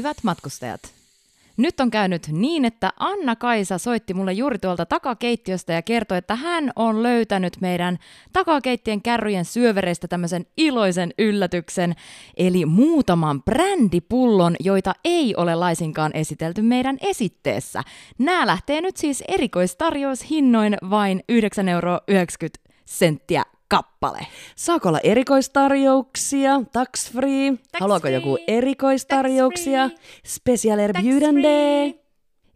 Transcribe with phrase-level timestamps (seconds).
[0.00, 0.80] Hyvät matkustajat,
[1.56, 6.72] nyt on käynyt niin, että Anna-Kaisa soitti mulle juuri tuolta takakeittiöstä ja kertoi, että hän
[6.76, 7.98] on löytänyt meidän
[8.32, 11.94] takakeittien kärryjen syövereistä tämmöisen iloisen yllätyksen,
[12.36, 17.82] eli muutaman brändipullon, joita ei ole laisinkaan esitelty meidän esitteessä.
[18.18, 22.00] Nämä lähtee nyt siis erikoistarjoushinnoin vain 9,90 euroa
[23.70, 24.26] kappale.
[24.56, 26.60] Saako olla erikoistarjouksia?
[26.72, 27.52] Tax free?
[27.80, 28.14] Haluaako free.
[28.14, 29.88] joku erikoistarjouksia?
[29.88, 31.94] Tax Special erbjudande?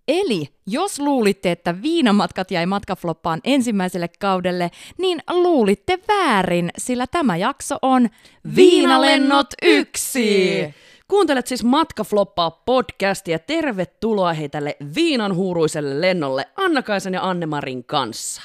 [0.09, 7.76] Eli jos luulitte, että viinamatkat jäi matkafloppaan ensimmäiselle kaudelle, niin luulitte väärin, sillä tämä jakso
[7.82, 8.09] on
[8.56, 10.74] Viinalennot yksi.
[11.09, 13.38] Kuuntelet siis Matkafloppaa podcastia.
[13.38, 18.43] Tervetuloa hei tälle viinan huuruiselle lennolle Anna-Kaisen ja Annemarin kanssa.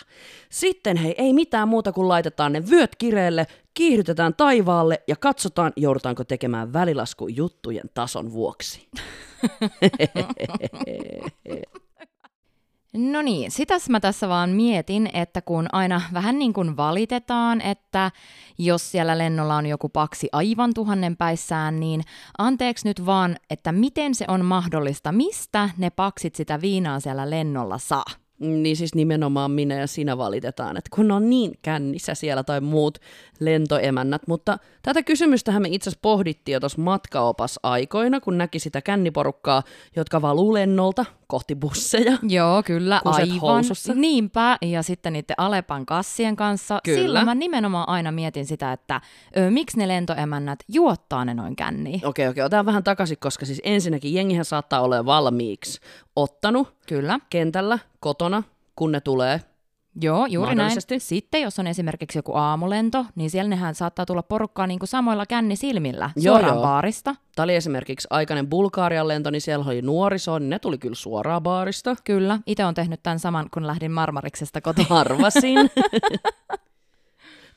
[0.49, 6.23] Sitten hei, ei mitään muuta kuin laitetaan ne vyöt kireelle, kiihdytetään taivaalle ja katsotaan, joudutaanko
[6.23, 8.87] tekemään välilasku juttujen tason vuoksi.
[12.93, 18.11] No niin, sitäs mä tässä vaan mietin, että kun aina vähän niin kuin valitetaan, että
[18.57, 22.01] jos siellä lennolla on joku paksi aivan tuhannen päissään, niin
[22.37, 27.77] anteeksi nyt vaan, että miten se on mahdollista, mistä ne paksit sitä viinaa siellä lennolla
[27.77, 28.05] saa?
[28.39, 32.97] Niin siis nimenomaan minä ja sinä valitetaan, että kun on niin kännissä siellä tai muut
[33.39, 34.21] lentoemännät.
[34.27, 39.63] Mutta tätä kysymystähän me itse asiassa pohdittiin jo tuossa matkaopas-aikoina, kun näki sitä känniporukkaa,
[39.95, 42.17] jotka valuu lennolta kohti busseja.
[42.29, 43.39] Joo, kyllä, aivan.
[43.39, 43.93] housussa.
[43.93, 46.79] Niinpä, ja sitten niiden Alepan kassien kanssa.
[46.83, 47.01] Kyllä.
[47.01, 49.01] Silloin mä nimenomaan aina mietin sitä, että
[49.37, 52.01] ö, miksi ne lentoemännät juottaa ne noin känniin.
[52.05, 55.79] Okei, okei, otetaan vähän takaisin, koska siis ensinnäkin jengihän saattaa olla valmiiksi
[56.15, 57.19] ottanut Kyllä.
[57.29, 58.43] kentällä, kotona,
[58.75, 59.41] kun ne tulee.
[60.01, 60.77] Joo, juuri näin.
[60.97, 65.25] Sitten jos on esimerkiksi joku aamulento, niin siellä nehän saattaa tulla porukkaa niin kuin samoilla
[65.25, 66.63] kännisilmillä Joo, suoraan joo.
[66.63, 67.15] baarista.
[67.35, 71.43] Tämä oli esimerkiksi aikainen Bulgarian lento, niin siellä oli nuoriso, niin ne tuli kyllä suoraan
[71.43, 71.95] baarista.
[72.03, 74.91] Kyllä, itse on tehnyt tämän saman, kun lähdin Marmariksesta kotiin.
[75.01, 75.57] Arvasin.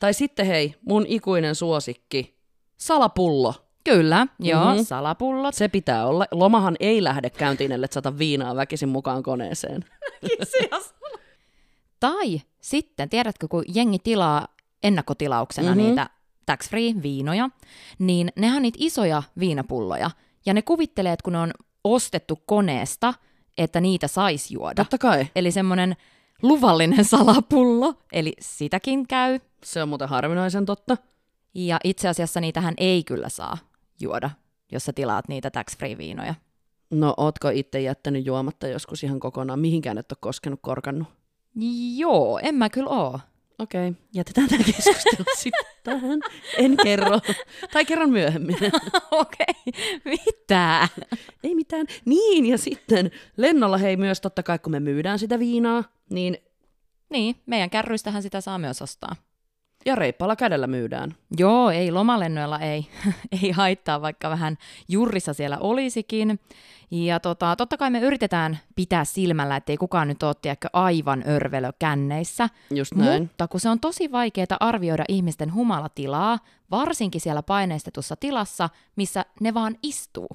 [0.00, 2.36] tai sitten hei, mun ikuinen suosikki,
[2.76, 3.54] salapullo.
[3.84, 4.68] Kyllä, joo, Mhm.
[4.70, 4.84] mm-hmm.
[4.84, 5.54] salapullot.
[5.54, 6.26] Se pitää olla.
[6.30, 9.84] Lomahan ei lähde käyntiin, ellei sata viinaa väkisin mukaan koneeseen.
[12.02, 14.48] Tai sitten, tiedätkö, kun jengi tilaa
[14.82, 15.78] ennakkotilauksena Mhm.
[15.78, 15.88] mm-hmm.
[15.88, 16.10] niitä
[16.46, 17.50] tax-free viinoja,
[17.98, 20.10] niin nehän on niitä isoja viinapulloja.
[20.46, 21.52] Ja ne kuvittelee, että kun ne on
[21.84, 23.14] ostettu koneesta,
[23.58, 24.74] että niitä saisi juoda.
[24.74, 25.26] Totta kai.
[25.36, 25.96] Eli semmoinen
[26.42, 29.38] luvallinen salapullo, eli sitäkin käy.
[29.64, 30.96] Se on muuten harvinaisen totta.
[31.54, 33.58] Ja itse asiassa niitähän ei kyllä saa
[34.00, 34.30] juoda,
[34.72, 36.34] jos sä tilaat niitä tax-free viinoja.
[36.90, 39.58] No, ootko itse jättänyt juomatta joskus ihan kokonaan?
[39.60, 41.08] Mihinkään et ole koskenut korkannut?
[41.96, 43.20] Joo, en mä kyllä oo.
[43.58, 44.02] Okei, okay.
[44.12, 46.20] jätetään tämä keskustelu sitten tähän.
[46.56, 47.20] En kerro.
[47.72, 48.56] Tai kerron myöhemmin.
[49.10, 50.88] Okei, mitä?
[51.44, 51.86] Ei mitään.
[52.04, 56.38] Niin, ja sitten lennolla hei myös totta kai, kun me myydään sitä viinaa, niin
[57.10, 59.16] Niin, meidän kärryistähän sitä saa myös ostaa.
[59.86, 61.14] Ja reippaalla kädellä myydään.
[61.38, 62.86] Joo, ei lomalennoilla ei,
[63.42, 64.56] ei haittaa, vaikka vähän
[64.88, 66.40] jurrissa siellä olisikin.
[66.90, 71.70] Ja tota, totta kai me yritetään pitää silmällä, ettei kukaan nyt ole tiedätkö, aivan örvelö
[71.78, 72.48] känneissä.
[72.70, 73.22] Just näin.
[73.22, 76.38] Mutta kun se on tosi vaikeaa arvioida ihmisten humalatilaa,
[76.70, 80.28] varsinkin siellä paineistetussa tilassa, missä ne vaan istuu.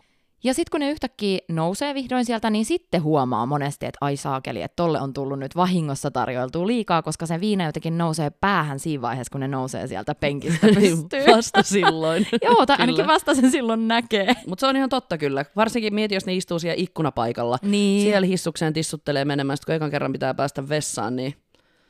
[0.47, 4.61] Ja sitten kun ne yhtäkkiä nousee vihdoin sieltä, niin sitten huomaa monesti, että ai saakeli,
[4.61, 9.01] että tolle on tullut nyt vahingossa tarjoiltua liikaa, koska se viina jotenkin nousee päähän siinä
[9.01, 11.35] vaiheessa, kun ne nousee sieltä penkistä pystyyn.
[11.35, 12.27] Vasta silloin.
[12.45, 13.13] Joo, tai ainakin Kyllä.
[13.13, 14.33] vasta sen silloin näkee.
[14.47, 15.45] Mutta se on ihan totta kyllä.
[15.55, 17.57] Varsinkin mieti, jos ne istuu siellä ikkunapaikalla.
[17.61, 18.01] Niin.
[18.01, 21.33] Siellä hissukseen tissuttelee menemään, kun ekan kerran pitää päästä vessaan, niin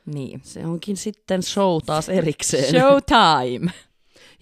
[0.06, 0.40] Niin.
[0.44, 2.70] se onkin sitten show taas erikseen.
[2.80, 3.72] Showtime!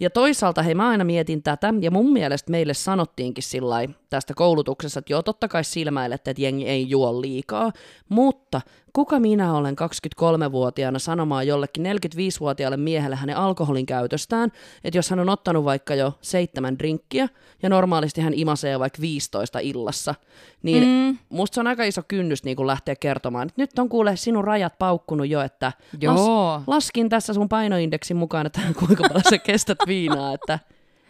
[0.01, 3.77] Ja toisaalta hei, mä aina mietin tätä, ja mun mielestä meille sanottiinkin sillä
[4.11, 7.73] tästä koulutuksessa, että joo, totta kai silmäilette, että jengi ei juo liikaa,
[8.09, 8.61] mutta
[8.97, 14.53] kuka minä olen 23-vuotiaana sanomaan jollekin 45-vuotiaalle miehelle hänen alkoholin käytöstään,
[14.85, 17.29] että jos hän on ottanut vaikka jo seitsemän drinkkiä,
[17.63, 20.15] ja normaalisti hän imasee vaikka 15 illassa,
[20.63, 21.19] niin mm.
[21.29, 24.45] musta se on aika iso kynnys niin kun lähteä kertomaan, että nyt on kuule sinun
[24.45, 26.63] rajat paukkunut jo, että Joo.
[26.67, 30.59] laskin tässä sun painoindeksin mukaan, että kuinka paljon sä kestät viinaa, että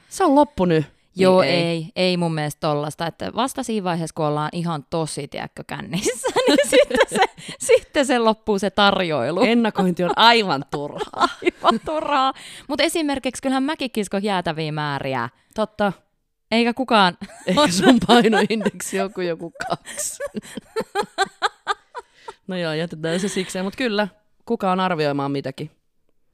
[0.08, 0.95] se on loppu nyt.
[1.16, 1.60] Joo, Niin ei.
[1.66, 6.28] ei, ei mun mielestä tollasta, että vasta siinä vaiheessa, kun ollaan ihan tosi, tiedätkö, kännissä,
[6.48, 7.24] niin sitten se,
[7.58, 9.40] sitten se loppuu se tarjoilu.
[9.40, 11.28] Ennakointi on aivan turhaa.
[11.42, 12.32] Aivan turhaa.
[12.68, 15.92] Mutta esimerkiksi kyllähän mäkin kiskon jäätäviä määriä, Totta.
[16.50, 17.18] eikä kukaan...
[17.46, 20.22] Ehkä sun painoindeksi joku joku kaksi.
[22.46, 24.08] no joo, jätetään se sikseen, mutta kyllä,
[24.44, 25.70] kuka on arvioimaan mitäkin.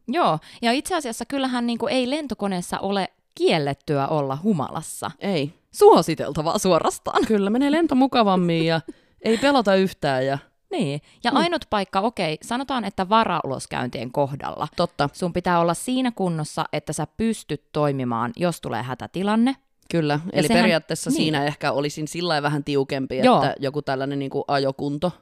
[0.08, 5.10] Joo, ja itse asiassa kyllähän niin kuin ei lentokoneessa ole kiellettyä olla humalassa.
[5.18, 5.52] Ei.
[5.74, 7.26] suositeltavaa suorastaan.
[7.26, 8.80] Kyllä, menee lento mukavammin ja
[9.22, 10.38] ei pelota yhtään ja
[10.70, 11.36] Niin, ja Mm.
[11.36, 14.68] ainut paikka, okei, sanotaan, että varauloskäyntien kohdalla.
[14.76, 19.56] totta, Sun pitää olla siinä kunnossa, että sä pystyt toimimaan, jos tulee hätätilanne.
[19.90, 20.20] kyllä.
[20.32, 21.16] Eli sehän- periaatteessa niin.
[21.16, 23.36] siinä ehkä olisin sillä vähän tiukempi, Joo.
[23.42, 25.12] että joku tällainen niin kuin ajokunto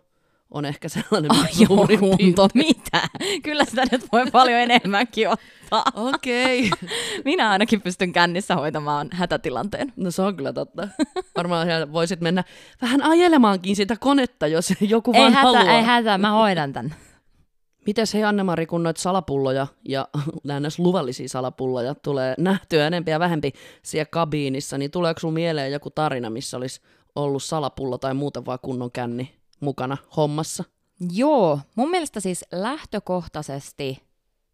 [0.50, 3.02] on ehkä sellainen mitä suurin Ajokunto, mitä?
[3.42, 5.84] Kyllä sitä nyt voi paljon enemmänkin ottaa.
[5.94, 6.70] Okei.
[7.24, 9.92] Minä ainakin pystyn kännissä hoitamaan hätätilanteen.
[9.96, 10.88] No se on kyllä totta.
[11.36, 12.44] Varmaan voisit mennä
[12.82, 15.76] vähän ajelemaankin sitä konetta, jos joku Ei vaan hätä, haluaa.
[15.76, 16.94] ei hätä, mä hoidan tän.
[17.86, 20.08] Mites hei Anne-Mari, kun noita salapulloja ja
[20.44, 23.52] näennäis luvallisia salapulloja tulee nähtyä enempi ja vähempi
[23.82, 26.80] siellä kabiinissa, niin tuleeko sun mieleen joku tarina, missä olisi
[27.16, 30.64] ollut salapullo tai muuten vaan kunnon känni mukana hommassa?
[31.12, 34.02] Joo, mun mielestä siis lähtökohtaisesti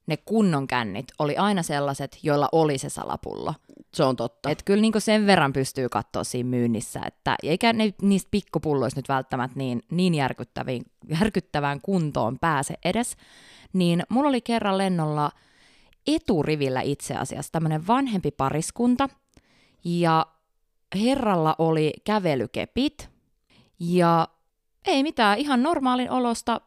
[0.07, 3.55] ne kunnon kännit oli aina sellaiset, joilla oli se salapullo.
[3.95, 4.51] Se on totta.
[4.51, 9.09] Et kyllä niinku sen verran pystyy katsoa siinä myynnissä, että eikä ne niistä pikkupulloista nyt
[9.09, 10.83] välttämättä niin, niin järkyttäviin,
[11.21, 13.17] järkyttävään kuntoon pääse edes.
[13.73, 15.31] Niin mulla oli kerran lennolla
[16.07, 19.09] eturivillä itse asiassa tämmöinen vanhempi pariskunta,
[19.85, 20.27] ja
[20.95, 23.11] herralla oli kävelykepit,
[23.81, 24.29] ja
[24.91, 26.61] ei mitään, ihan normaalin olosta,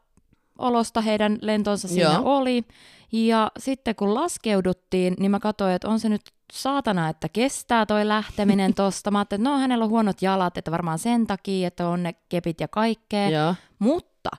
[0.57, 2.37] olosta heidän lentonsa siinä Joo.
[2.37, 2.63] oli.
[3.11, 6.21] Ja sitten kun laskeuduttiin, niin mä katsoin, että on se nyt
[6.53, 9.11] saatana, että kestää toi lähteminen tosta.
[9.11, 12.13] Mä ajattelin, että no hänellä on huonot jalat, että varmaan sen takia, että on ne
[12.29, 13.29] kepit ja kaikkea.
[13.29, 14.29] Ja Mutta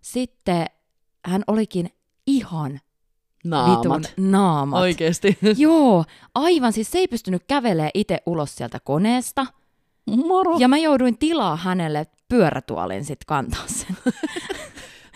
[0.00, 0.66] sitten
[1.24, 1.90] hän olikin
[2.26, 2.80] ihan
[3.44, 3.78] naamat.
[3.78, 4.80] vitun naamat.
[4.80, 5.38] Oikeesti.
[5.56, 6.04] Joo,
[6.34, 6.72] aivan.
[6.72, 9.46] Siis se ei pystynyt kävelemään itse ulos sieltä koneesta.
[10.26, 10.56] Moro.
[10.58, 13.96] Ja mä jouduin tilaa hänelle pyörätuolin sit kantaa sen.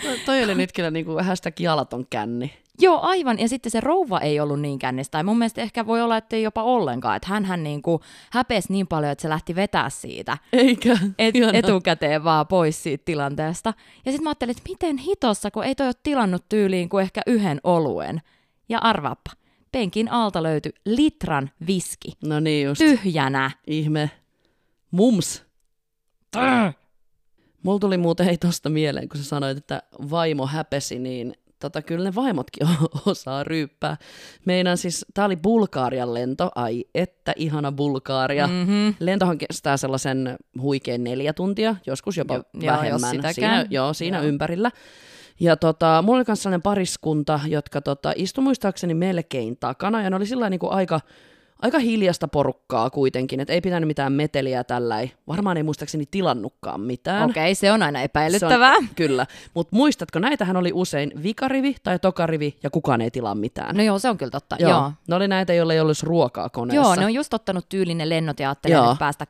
[0.02, 2.54] To- toi oli nyt kyllä niinku hashtag jalaton känni.
[2.80, 3.38] Joo, aivan.
[3.38, 5.10] Ja sitten se rouva ei ollut niin kännistä.
[5.12, 7.16] Tai mun mielestä ehkä voi olla, että ei jopa ollenkaan.
[7.16, 8.00] Että hän niinku
[8.32, 10.98] häpesi niin paljon, että se lähti vetää siitä Eikä.
[11.18, 11.58] et, Ihanaa.
[11.58, 13.74] etukäteen vaan pois siitä tilanteesta.
[14.06, 17.22] Ja sitten mä ajattelin, että miten hitossa, kun ei toi ole tilannut tyyliin kuin ehkä
[17.26, 18.20] yhden oluen.
[18.68, 19.30] Ja arvaappa,
[19.72, 22.12] penkin alta löytyi litran viski.
[22.24, 22.78] No niin just.
[22.78, 23.50] Tyhjänä.
[23.66, 24.10] Ihme.
[24.90, 25.44] Mums.
[27.64, 32.04] Mulla tuli muuten ei tosta mieleen, kun sä sanoit, että vaimo häpesi, niin tota, kyllä
[32.04, 32.68] ne vaimotkin
[33.06, 33.96] osaa ryyppää.
[34.44, 38.46] Meidän siis, tää oli Bulgaarian lento, ai että ihana Bulgaaria.
[38.46, 38.52] Mm.
[38.52, 38.94] Mm-hmm.
[39.00, 43.10] Lentohan kestää sellaisen huikein neljä tuntia, joskus jopa Jo- joo, vähemmän.
[43.10, 43.32] sitäkään.
[43.34, 44.26] Siinä, joo, siinä Joo.
[44.26, 44.70] ympärillä.
[45.40, 50.16] Ja tota, mulla oli myös sellainen pariskunta, jotka tota, istui muistaakseni melkein takana, ja ne
[50.16, 51.00] oli sillä niin kuin aika,
[51.62, 57.30] aika hiljasta porukkaa kuitenkin, että ei pitänyt mitään meteliä tällä, varmaan ei muistaakseni tilannutkaan mitään.
[57.30, 58.72] Okei, okay, se on aina epäilyttävää.
[58.74, 63.34] Se on, kyllä, mutta muistatko, näitähän oli usein vikarivi tai tokarivi, ja kukaan ei tilaa
[63.34, 63.76] mitään.
[63.76, 64.56] No joo, se on kyllä totta.
[64.58, 64.70] joo.
[64.70, 64.92] Joo.
[65.08, 66.82] Ne oli näitä, joilla ei olisi ruokaa koneessa.
[66.88, 69.26] joo ne on just ottanut tyylin ne lennot ja ajattelee päästä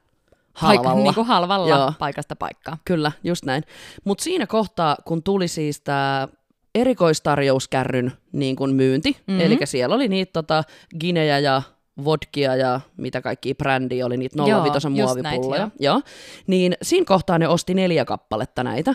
[0.54, 0.90] Halvalla.
[0.90, 1.92] Paik- niin kuin halvalla Joo.
[1.98, 2.78] paikasta paikkaan.
[2.84, 3.62] Kyllä, just näin.
[4.04, 6.28] Mutta siinä kohtaa, kun tuli siis tämä
[6.74, 9.20] erikoistarjouskärryn niin kun myynti, Mhm.
[9.26, 9.40] mm-hmm.
[9.40, 10.62] eli siellä oli niitä tota,
[11.00, 11.62] ginejä ja
[12.04, 15.60] vodkia ja mitä kaikki brändiä oli, niitä 05 Joo, just näitä, muovipulloja.
[15.60, 15.70] joo.
[15.94, 16.02] joo.
[16.46, 18.94] Niin siinä kohtaa ne osti neljä kappaletta näitä.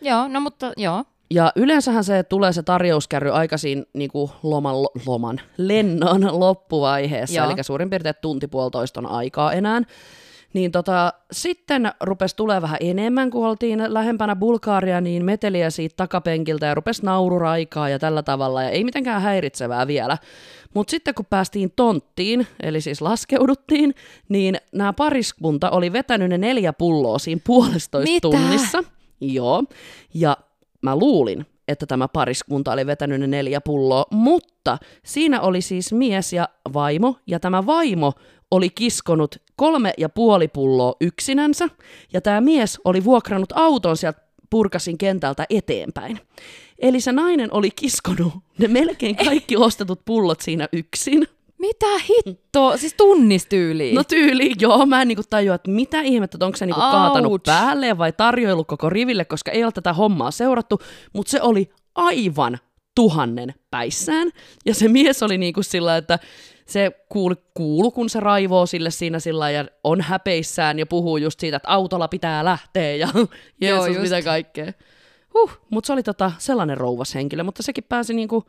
[0.00, 1.04] Joo, no mutta joo.
[1.30, 4.74] Ja yleensähän se tulee se tarjouskärry aikaisin niin kuin loman,
[5.06, 7.50] loman, lennon loppuvaiheessa, Joo.
[7.50, 9.82] eli suurin piirtein tunti puolitoista on aikaa enää.
[10.52, 16.66] Niin tota, sitten rupesi tulee vähän enemmän, kun oltiin lähempänä Bulgaaria, niin meteliä siitä takapenkiltä
[16.66, 20.18] ja rupesi naururaikaa ja tällä tavalla, ja ei mitenkään häiritsevää vielä.
[20.74, 23.94] Mutta sitten kun päästiin tonttiin, eli siis laskeuduttiin,
[24.28, 28.20] niin nämä pariskunta oli vetänyt ne neljä pulloa siinä puolestoista Mitä?
[28.20, 28.84] tunnissa.
[29.20, 29.64] Joo,
[30.14, 30.36] ja
[30.82, 36.32] mä luulin, että tämä pariskunta oli vetänyt ne neljä pulloa, mutta siinä oli siis mies
[36.32, 38.12] ja vaimo, ja tämä vaimo
[38.52, 41.68] oli kiskonut kolme ja puoli pulloa yksinänsä,
[42.12, 46.20] ja tämä mies oli vuokrannut auton sieltä purkasin kentältä eteenpäin.
[46.78, 51.26] Eli se nainen oli kiskonut ne melkein kaikki ostetut pullot siinä yksin.
[51.58, 52.76] Mitä hittoa?
[52.76, 53.94] Siis tunnistyyliin.
[53.94, 57.42] No tyyli, joo, mä en niinku tajua, että mitä ihmettä, että onko se niinku kaatanut
[57.42, 60.78] päälle vai tarjoillut koko riville, koska ei ole tätä hommaa seurattu,
[61.12, 62.58] mutta se oli aivan
[62.94, 64.30] tuhannen päissään.
[64.66, 66.18] Ja se mies oli niinku sillä, että
[66.66, 71.40] se kuulu, kuulu, kun se raivoo sille siinä sillä ja on häpeissään ja puhuu just
[71.40, 73.08] siitä, että autolla pitää lähteä ja
[73.60, 74.00] Jeesus just.
[74.00, 74.72] mitä kaikkea.
[75.34, 78.44] Huh, mutta se oli tota sellainen rouvas henkilö, mutta sekin pääsi niinku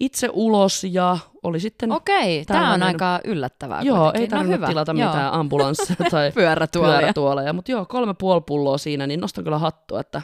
[0.00, 1.92] itse ulos ja oli sitten...
[1.92, 4.20] Okei, tämä on aika yllättävää Joo, kuitenkin.
[4.22, 4.66] ei tarvinnut no, hyvä.
[4.66, 5.08] tilata Joo.
[5.08, 6.98] mitään ambulanssia tai Pyörätuolia.
[6.98, 7.52] pyörätuoleja.
[7.52, 10.22] Mutta joo, kolme puoli pulloa siinä, niin nostan kyllä hattua, että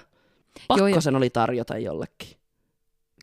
[0.69, 1.00] pakko Joo, joo.
[1.00, 2.29] sen oli tarjota jollekin.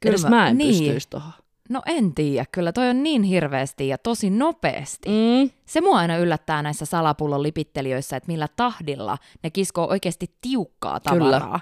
[0.01, 0.69] Kyllä Edes mä- mä en niin.
[0.83, 1.31] pystyisi tuohon.
[1.69, 5.09] No en tiedä, kyllä toi on niin hirveästi ja tosi nopeasti.
[5.09, 5.49] Mm.
[5.65, 11.39] Se mua aina yllättää näissä salapullon lipittelijöissä, että millä tahdilla ne kiskoo oikeasti tiukkaa Kyllä.
[11.39, 11.59] tavaraa,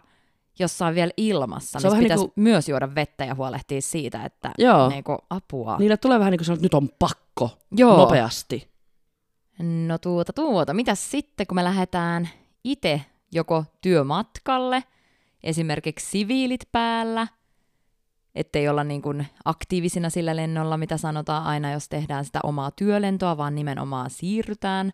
[0.60, 1.80] jossa on vielä ilmassa.
[1.80, 4.90] Se vähän pitäisi niinku- myös juoda vettä ja huolehtia siitä, että Joo.
[4.90, 5.78] niinku, apua.
[5.78, 7.98] Niille tulee vähän niin kuin että nyt on pakko Joo.
[7.98, 8.74] nopeasti.
[9.60, 12.30] No tuota tuota, mitäs sitten, kun me lähdetään
[12.64, 14.84] itse joko työmatkalle,
[15.44, 17.28] esimerkiksi siviilit päällä,
[18.36, 23.38] ettei olla niin kuin aktiivisina sillä lennolla, mitä sanotaan aina, jos tehdään sitä omaa työlentoa,
[23.38, 24.92] vaan nimenomaan siirrytään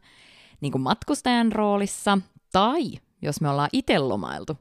[0.62, 2.18] niin kuin matkustajan roolissa,
[2.52, 2.82] tai
[3.22, 4.58] jos me ollaan itse lomailtu,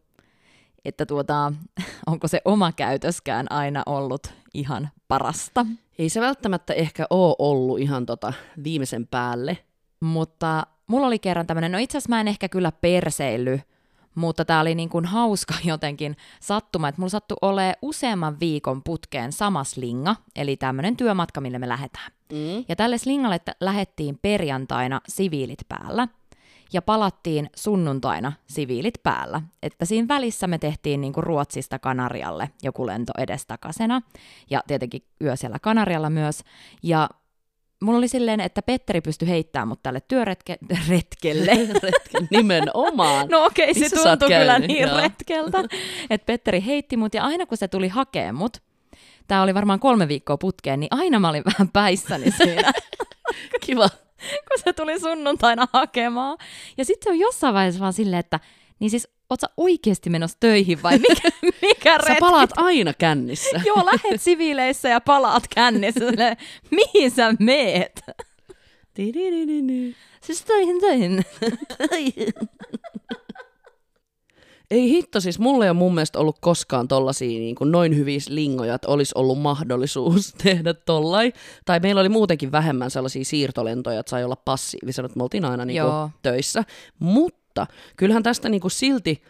[0.85, 1.53] että tuota,
[2.07, 5.67] onko se oma käytöskään aina ollut ihan parasta.
[5.99, 8.33] Ei se välttämättä ehkä ole ollut ihan tota
[8.65, 9.59] viimeisen päälle.
[10.01, 13.61] Mutta mulla oli kerran tämmöinen, no itse asiassa mä en ehkä kyllä perseily,
[14.19, 19.33] mutta tämä oli niin kuin hauska jotenkin sattuma, että mulla sattui ole useamman viikon putkeen
[19.33, 22.13] sama slinga, eli tämmöinen työmatka, mille me lähdetään.
[22.33, 22.65] Mm.
[22.69, 26.09] Ja tälle slingalle t- lähettiin perjantaina siviilit päällä
[26.73, 29.43] ja palattiin sunnuntaina siviilit päällä.
[29.63, 34.03] Että siinä välissä me tehtiin niin kuin Ruotsista Kanarialle joku lento edestakasena
[34.51, 36.45] ja tietenkin yö siellä Kanarialla myös.
[36.83, 37.09] Ja
[37.83, 40.67] mulla oli silleen, että Petteri pystyi heittämään mut tälle työretkelle.
[41.83, 43.29] Retken nimenomaan.
[43.31, 44.69] No okei, se sä oot tuntui kyllä käynyt?
[44.69, 44.97] niin Joo.
[44.97, 45.65] retkeltä,
[46.11, 48.57] että Petteri heitti mut ja aina kun se tuli hakemaan mut,
[49.29, 52.73] tää oli varmaan kolme viikkoa putkeen, niin aina mä olin vähän päissäni siinä,
[53.61, 53.89] Kiva.
[54.19, 56.39] kun se tuli sunnuntaina hakemaan.
[56.79, 58.41] Ja sitten se on jossain vaiheessa vaan silleen, että
[58.81, 61.29] niin siis oot sä oikeasti menossa töihin vai mikä,
[61.63, 62.21] mikä Sä retki?
[62.21, 63.61] palaat aina kännissä.
[63.67, 66.01] Joo, lähet siviileissä ja palaat kännissä.
[66.71, 68.01] Mihin sä meet?
[70.21, 71.25] Siis töihin, töihin.
[74.71, 78.19] Ei hitto, siis mulla ei ole mun mielestä ollut koskaan tollasia niin kuin noin hyviä
[78.29, 81.33] lingoja, että olisi ollut mahdollisuus tehdä tollai.
[81.65, 85.65] Tai meillä oli muutenkin vähemmän sellaisia siirtolentoja, että sai olla passiivisena, että me oltiin aina
[85.65, 86.65] niin kuin töissä.
[86.99, 87.41] Mutta
[87.97, 89.23] kyllähän tästä niin kuin silti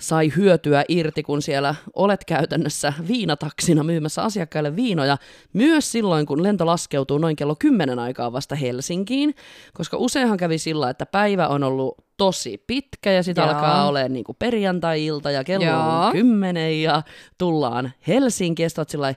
[0.00, 5.16] sai hyötyä irti, kun siellä olet käytännössä viinataksina myymässä asiakkaille viinoja,
[5.52, 9.34] myös silloin, kun lento laskeutuu noin kello 10 aikaa vasta Helsinkiin,
[9.74, 13.50] koska useinhan kävi sillä, että päivä on ollut tosi pitkä ja sitten Joo.
[13.50, 16.06] alkaa olemaan niin kuin perjantai-ilta ja kello Joo.
[16.06, 17.02] on 10 ja
[17.38, 19.16] tullaan Helsinkiin ja sillä ei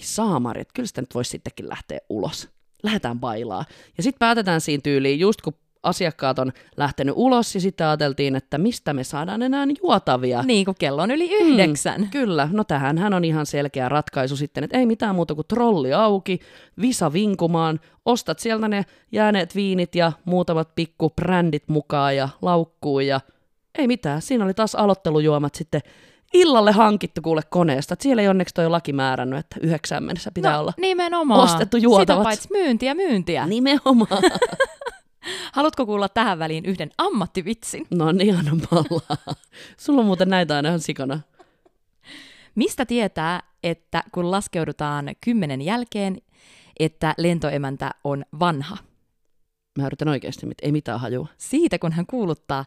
[0.00, 2.48] saamari, että kyllä sitä nyt voisi sittenkin lähteä ulos.
[2.82, 3.64] Lähdetään bailaa.
[3.96, 8.58] Ja sitten päätetään siinä tyyliin, just kun asiakkaat on lähtenyt ulos ja sitten ajateltiin, että
[8.58, 10.42] mistä me saadaan enää juotavia.
[10.42, 12.00] Niin kuin kello on yli yhdeksän.
[12.00, 15.46] Mm, kyllä, no tähän hän on ihan selkeä ratkaisu sitten, että ei mitään muuta kuin
[15.48, 16.40] trolli auki,
[16.80, 23.20] visa vinkumaan, ostat sieltä ne jääneet viinit ja muutamat pikku brändit mukaan ja laukkuun ja
[23.78, 25.80] ei mitään, siinä oli taas aloittelujuomat sitten
[26.34, 27.94] illalle hankittu kuule koneesta.
[27.94, 30.72] Et siellä ei onneksi toi laki määrännyt, että yhdeksään mennessä pitää no, olla.
[30.76, 31.40] nimenomaan.
[31.40, 32.20] ostettu juotavat.
[32.22, 33.46] Sitä paitsi myyntiä, myyntiä.
[33.46, 34.22] Nimenomaan.
[35.52, 37.86] Haluatko kuulla tähän väliin yhden ammattivitsin?
[37.90, 39.36] no niin, anna palaa.
[39.76, 41.20] Sulla on muuten näitä aina ihan sikana.
[42.54, 46.18] Mistä tietää, että kun laskeudutaan kymmenen jälkeen,
[46.80, 48.76] että lentoemäntä on vanha?
[49.78, 51.28] Mä yritän oikeasti, mit- ei mitään hajua.
[51.38, 52.64] Siitä, kun hän kuuluttaa,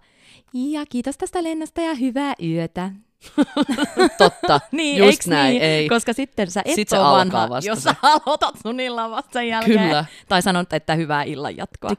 [0.53, 2.91] ja kiitos tästä lennosta ja hyvää yötä.
[4.17, 5.63] Totta, Niin, just näin, niin?
[5.63, 5.89] ei.
[5.89, 9.33] Koska sitten sä et Sit se ole vanha, vasta jos sä aloitat sun illan vasta
[9.33, 9.79] sen jälkeen.
[9.79, 10.05] Kyllä.
[10.29, 11.89] Tai sanot, että hyvää illan jatkoa.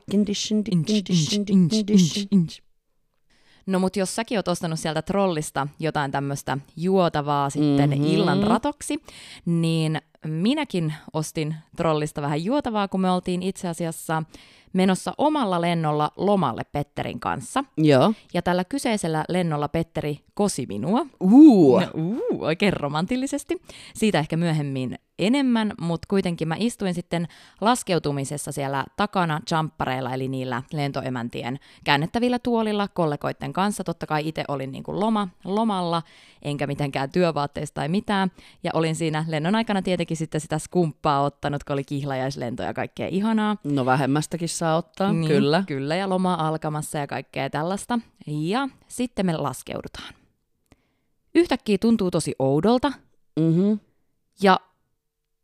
[3.67, 7.99] No mut jos säkin oot ostanut sieltä trollista jotain tämmöistä juotavaa sitten Mhm.
[7.99, 8.15] mm-hmm.
[8.15, 9.03] illan ratoksi,
[9.47, 14.23] niin minäkin ostin trollista vähän juotavaa, kun me oltiin itse asiassa
[14.73, 17.65] menossa omalla lennolla lomalle Petterin kanssa.
[17.77, 18.13] Joo.
[18.35, 21.07] Ja tällä kyseisellä lennolla Petteri kosi minua.
[21.21, 21.81] Uh.
[21.81, 23.63] No, uu, oikein romantillisesti.
[23.95, 27.29] Siitä ehkä myöhemmin enemmän, mutta kuitenkin mä istuin sitten
[27.61, 33.85] laskeutumisessa siellä takana jumppareilla, eli niillä lentoemäntien käännettävillä tuolilla kollegoiden kanssa.
[33.85, 36.03] Totta kai itse olin niin kuin loma, lomalla,
[36.43, 38.31] enkä mitenkään työvaatteista tai mitään.
[38.65, 43.09] Ja olin siinä lennon aikana tietenkin sitten sitä skumppaa ottanut, kun oli kihlajaislento ja kaikkea
[43.09, 43.57] ihanaa.
[43.65, 45.65] No vähemmästäkin saa ottaa, Niin, kyllä.
[45.67, 47.99] Kyllä, ja loma alkamassa ja kaikkea tällaista.
[48.27, 50.15] Ja sitten me laskeudutaan.
[51.35, 52.93] Yhtäkkiä tuntuu tosi oudolta,
[53.41, 53.79] Mm-hmm.
[54.43, 54.61] ja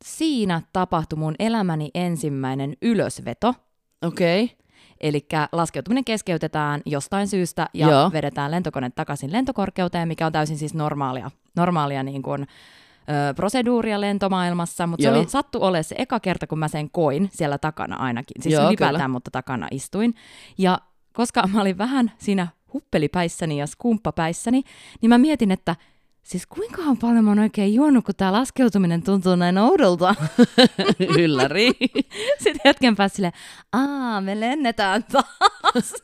[0.04, 3.54] siinä tapahtui mun elämäni ensimmäinen ylösveto.
[4.02, 4.44] Okei.
[4.44, 4.56] Okay.
[5.00, 8.12] Eli laskeutuminen keskeytetään jostain syystä ja Joo.
[8.12, 14.86] Vedetään lentokone takaisin lentokorkeuteen, mikä on täysin siis normaalia, normaalia niin kuin, ö, proseduuria lentomaailmassa,
[14.86, 18.42] mutta se oli sattu ole se eka kerta, kun mä sen koin siellä takana ainakin.
[18.42, 19.08] Siis Joo, ylipäätään, kyllä.
[19.08, 20.14] mutta takana istuin.
[20.58, 20.78] Ja
[21.12, 24.62] koska mä olin vähän siinä huppelipäissäni ja skumppapäissäni,
[25.00, 25.76] niin mä mietin, että
[26.22, 30.14] siis kuinka paljon mä oon oikein juonut, kun tää laskeutuminen tuntuu näin oudolta.
[31.18, 31.70] Ylläri.
[32.42, 33.32] Sitten hetken päästä silleen,
[33.72, 35.94] aa, me lennetään taas.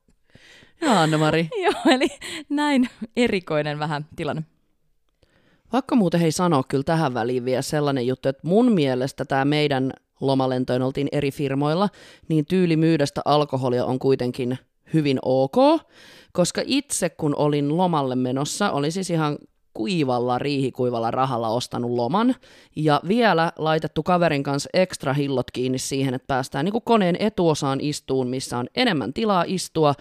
[0.82, 1.48] Joo, Anna-Mari.
[1.62, 2.08] Joo, eli
[2.48, 4.42] näin erikoinen vähän tilanne.
[5.72, 9.92] Vaikka muuten hei sanoa kyllä tähän väliin vielä sellainen juttu, että mun mielestä tämä meidän
[10.20, 11.88] lomalentojen oltiin eri firmoilla,
[12.28, 14.58] niin tyyli myydästä alkoholia on kuitenkin
[14.94, 15.56] hyvin ok,
[16.32, 19.38] koska itse kun olin lomalle menossa, olin siis ihan
[19.74, 22.34] kuivalla, riihikuivalla rahalla ostanut loman,
[22.76, 27.80] ja vielä laitettu kaverin kanssa ekstra hillot kiinni siihen, että päästään niin kuin koneen etuosaan
[27.80, 29.94] istuun, missä on enemmän tilaa istua,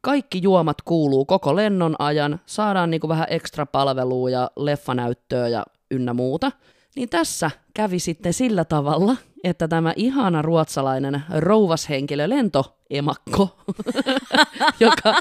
[0.00, 5.64] kaikki juomat kuuluu koko lennon ajan, saadaan niin kuin vähän ekstra palvelua ja leffanäyttöä ja
[5.90, 6.52] ynnä muuta.
[6.98, 13.58] Niin tässä kävi sitten sillä tavalla, että tämä ihana ruotsalainen rouvashenkilö lentoemakko,
[14.80, 15.14] joka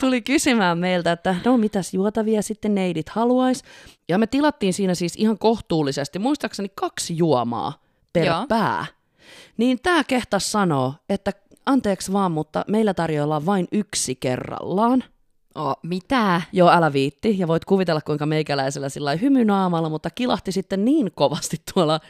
[0.00, 3.62] tuli kysymään meiltä, että no mitäs juotavia sitten neidit haluais.
[4.08, 7.80] Ja me tilattiin siinä siis ihan kohtuullisesti, muistaakseni kaksi juomaa
[8.12, 8.46] per Joo.
[8.48, 8.86] pää.
[9.56, 11.32] Niin tämä kehtas sanoo, että
[11.66, 15.04] anteeksi vaan, mutta meillä tarjoillaan vain yksi kerrallaan.
[15.56, 16.42] Oh, mitä?
[16.52, 17.38] Joo, älä viitti.
[17.38, 22.00] Ja voit kuvitella, kuinka meikäläisellä sillä hymynaamalla, mutta kilahti sitten niin kovasti tuolla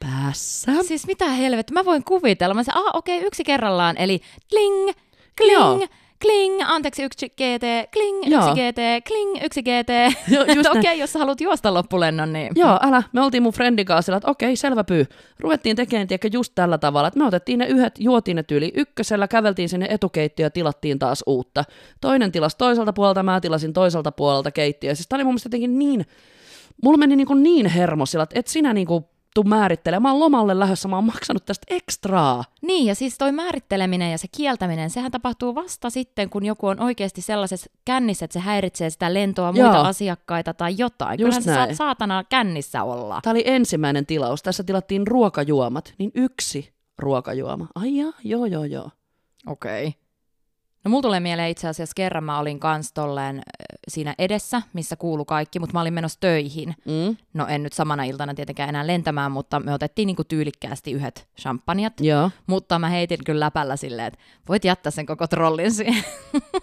[0.00, 0.72] päässä.
[0.82, 2.54] Siis mitä helvettiä, mä voin kuvitella.
[2.54, 4.20] Mä sanoin, ah okei, okay, yksi kerrallaan, eli
[4.50, 4.90] kling,
[5.36, 5.86] kling, Joo.
[6.22, 8.40] Kling, anteeksi, yksi GT, kling, Joo.
[8.40, 9.90] yksi GT, kling, yksi GT.
[10.34, 12.52] Joo, just okei, okay, jos sä haluat juosta loppulennon, niin...
[12.56, 13.02] Joo, älä.
[13.12, 15.06] Me oltiin mun friendin kanssa että okei, selvä pyy.
[15.40, 19.28] Ruvettiin tekemään tiedäkö, just tällä tavalla, että me otettiin ne yhdet, juotiin ne tyyli ykkösellä,
[19.28, 21.64] käveltiin sinne etukeittiöön ja tilattiin taas uutta.
[22.00, 24.94] Toinen tilas toiselta puolelta, mä tilasin toiselta puolelta keittiöä.
[24.94, 26.06] Siis tää oli mun mielestä jotenkin niin,
[26.82, 29.04] mulla meni niin, kuin niin hermo sillä, että et sinä niin kuin
[29.38, 30.02] tuu määrittelemään.
[30.02, 32.44] Mä oon lomalle lähdössä, mä oon maksanut tästä ekstraa.
[32.62, 36.80] Niin, ja siis toi määritteleminen ja se kieltäminen, sehän tapahtuu vasta sitten, kun joku on
[36.80, 39.84] oikeasti sellaisessa kännissä, että se häiritsee sitä lentoa, muita Joo.
[39.84, 41.20] asiakkaita tai jotain.
[41.20, 41.76] Just Kyllähän se näin.
[41.76, 43.20] saa saatana kännissä olla.
[43.22, 44.42] Tämä oli ensimmäinen tilaus.
[44.42, 47.66] Tässä tilattiin ruokajuomat, niin yksi ruokajuoma.
[47.74, 48.90] Ai jaa, joo, joo, joo.
[49.46, 49.86] Okei.
[49.86, 50.00] Okay.
[50.84, 53.42] No mulla tulee mieleen itse asiassa kerran mä olin kans tolleen
[53.88, 56.74] siinä edessä, missä kuulu kaikki, mutta mä olin menossa töihin.
[56.84, 61.28] Mm, No en nyt samana iltana tietenkään enää lentämään, mutta me otettiin niinku tyylikkäästi yhdet
[61.40, 61.92] champanjat.
[62.00, 66.04] joo, Mutta mä heitin kyllä läpällä silleen, että voit jättää sen koko trollin siihen.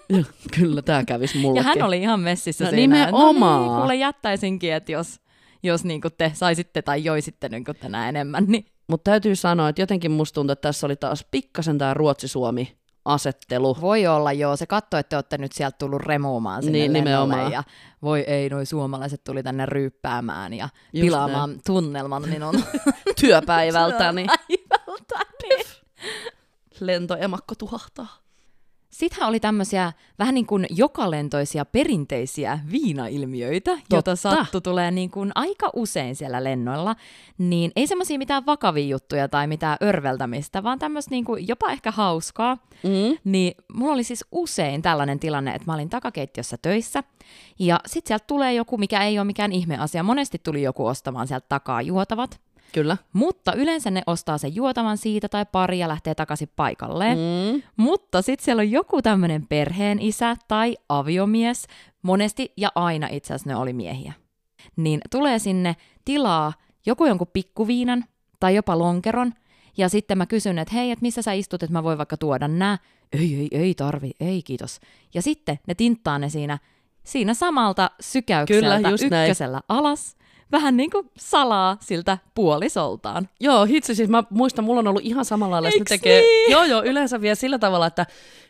[0.10, 0.24] joo,
[0.60, 1.66] kyllä tämä kävisi Ja mullekin.
[1.66, 2.96] hän oli ihan messissä No siinä.
[2.96, 3.62] nimenomaan.
[3.62, 5.20] No niin, kuule jättäisinkin, että jos,
[5.64, 10.12] jos niinku te saisitte tai joisitte niinku tänään enemmän, niin Mutta täytyy sanoa, että jotenkin
[10.12, 13.78] musta tuntuu, että tässä oli taas pikkasen tämä Ruotsi-Suomi asettelu.
[13.82, 14.58] voi olla joo.
[14.58, 17.52] Se katto, että te olette nyt sieltä tullut remuumaan sinne Niin, nimenomaan.
[17.52, 17.63] ja
[18.02, 22.63] voi ei, noi suomalaiset tuli tänne ryyppäämään ja Just pilaamaan tunnelman minun
[23.22, 24.30] Työpäivältä, niin
[24.70, 25.20] päivältä.
[25.44, 25.65] Niin.
[26.80, 28.25] lentoemakko tuhahtaa.
[28.96, 34.16] Sittenhän oli tämmöisiä vähän niin kuin jokalentoisia perinteisiä viinailmiöitä, joita Totta.
[34.16, 36.96] sattu tulee niin kuin aika usein siellä lennoilla.
[37.38, 41.92] Niin ei semmoisia mitään vakavia juttuja tai mitään örveltämistä, vaan tämmöistä niin kuin jopa ehkä
[41.92, 42.58] hauskaa.
[42.84, 43.18] Mm.
[43.24, 47.04] Niin mulla oli siis usein tällainen tilanne, että mä olin takakeittiössä töissä,
[47.60, 50.04] ja sitten sieltä tulee joku, mikä ei ole mikään ihme asia.
[50.04, 52.40] Monesti tuli joku ostamaan sieltä takaa juotavat,
[52.76, 52.98] Kyllä.
[53.14, 57.18] mutta yleensä ne ostaa sen juotavan siitä tai pari ja lähtee takaisin paikalleen.
[57.18, 57.62] Mm.
[57.78, 61.68] Mutta sitten siellä on joku tämmöinen perheen isä tai aviomies,
[62.02, 64.14] monesti ja aina itse asiassa ne oli miehiä.
[64.76, 66.54] Niin tulee sinne tilaa
[66.86, 68.06] joku jonkun pikkuviinan
[68.40, 69.34] tai jopa lonkeron,
[69.78, 72.48] ja sitten mä kysyn, että hei, että missä sä istut, että mä voin vaikka tuoda
[72.48, 72.78] nää.
[73.14, 74.80] Ei, ei, ei tarvi, ei kiitos.
[75.14, 76.60] Ja sitten ne tinttaa ne siinä,
[77.04, 79.26] siinä samalta sykäykseltä Kyllä, just näin.
[79.26, 80.16] ykkösellä alas,
[80.52, 83.30] vähän niin kuin salaa siltä puolisoltaan.
[83.40, 86.52] Joo, hitsi, siis mä muistan, mulla on ollut ihan samalla lailla, että ne tekee, niin?
[86.52, 88.06] joo joo, yleensä vielä sillä tavalla, että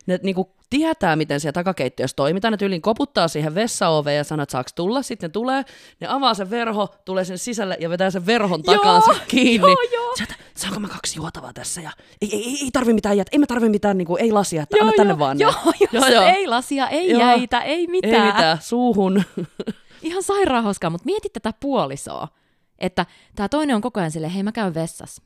[0.08, 4.52] ne niinku tietää, miten siellä takakeittiössä toimitaan, ne tyyliin koputtaa siihen vessaoveen ja sanoo, että
[4.52, 5.64] saaks tulla, sitten ne tulee,
[6.00, 9.68] ne avaa sen verho, tulee sen sisälle ja vetää sen verhon takaansa Joo, kiinni.
[9.68, 10.16] joo, joo.
[10.16, 13.40] Sieltä, saanko mä kaksi juotavaa tässä ja ei, ei, ei, ei tarvi mitään jätä, ei
[13.40, 15.38] mä tarvi mitään, niinku, ei lasia, että anna tänne vaan.
[15.38, 15.44] ne.
[15.44, 15.54] Joo,
[15.92, 16.24] Joo, joo.
[16.24, 17.22] ei lasia, ei Joo.
[17.22, 18.14] jäitä, ei mitään.
[18.14, 19.24] ei mitään, suuhun.
[20.06, 22.28] Ihan sairaan hauskaa, mutta mieti tätä puolisoa.
[22.80, 25.22] Että tämä toinen on koko ajan silleen, hei mä käyn vessassa.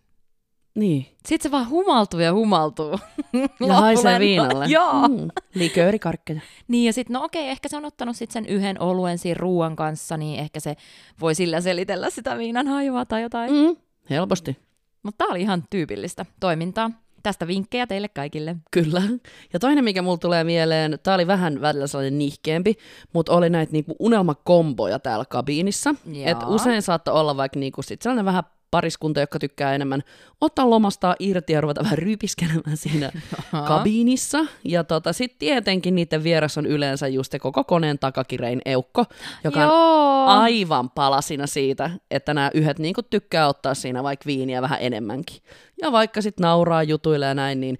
[0.76, 1.06] niin.
[1.28, 3.00] Sitten se vaan humaltuu ja humaltuu.
[3.68, 4.66] Ja haisee viinalle.
[4.66, 5.08] Joo.
[5.08, 5.28] Mm.
[5.56, 6.42] Liköörikarkkeja.
[6.68, 9.76] Niin ja sitten, no okei, ehkä se on ottanut sitten sen yhden oluen siinä ruoan
[9.76, 10.76] kanssa, niin ehkä se
[11.22, 13.52] voi sillä selitellä sitä viinan hajua tai jotain.
[13.52, 13.76] Mm.
[14.10, 14.58] Helposti.
[15.04, 16.92] Mutta tämä oli ihan tyypillistä toimintaa.
[17.24, 18.56] Tästä vinkkejä teille kaikille.
[18.72, 19.02] Kyllä.
[19.54, 22.76] Ja toinen, mikä mulla tulee mieleen, tää oli vähän välillä sellainen nihkeempi,
[23.14, 25.96] mutta oli näitä niinku unelmakomboja täällä kabiinissa.
[26.06, 26.32] Jaa.
[26.32, 30.04] Et usein saattoi olla vaikka niinku sit sellainen vähän pariskunta, joka tykkää enemmän
[30.42, 33.12] ottaa lomastaa irti ja ruveta vähän rypiskelemään siinä
[33.68, 34.46] kabiinissa.
[34.64, 39.06] Ja tota, sitten tietenkin niiden vieras on yleensä just se koko koneen takakirein eukko,
[39.44, 40.24] joka Joo.
[40.24, 45.42] on aivan palasina siitä, että nämä yhdet niinku tykkää ottaa siinä vaikka viiniä vähän enemmänkin.
[45.82, 47.78] Ja vaikka sitten nauraa jutuille ja näin, niin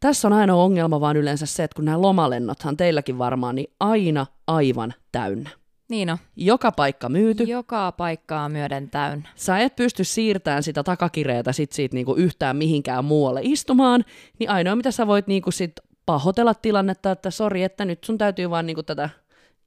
[0.00, 4.26] tässä on aina ongelma vaan yleensä se, että kun nämä lomalennothan teilläkin varmaan, niin aina
[4.46, 5.50] aivan täynnä.
[5.88, 6.18] Niin on.
[6.36, 7.44] Joka paikka myyty.
[7.44, 9.28] Joka paikkaa myöden täynnä.
[9.34, 14.04] Sä et pysty siirtämään sitä takakireetä sit siitä niinku yhtään mihinkään muualle istumaan,
[14.38, 15.72] niin ainoa mitä sä voit niinku sit
[16.06, 19.10] pahoitella tilannetta, että sori, että nyt sun täytyy vaan niinku tätä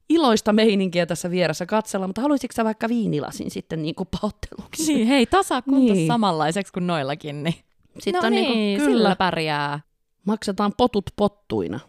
[0.08, 4.94] iloista meininkiä tässä vieressä katsella, mutta haluaisitko sä vaikka viinilasin sitten niinku pahoitteluksi?
[4.94, 6.06] Niin, hei, tasakunta Niin.
[6.06, 7.42] samanlaiseksi kuin noillakin.
[7.42, 7.54] Niin.
[7.98, 9.80] Sitten no on niin, niinku, sillä kyllä, pärjää.
[10.26, 11.80] maksetaan potut pottuina.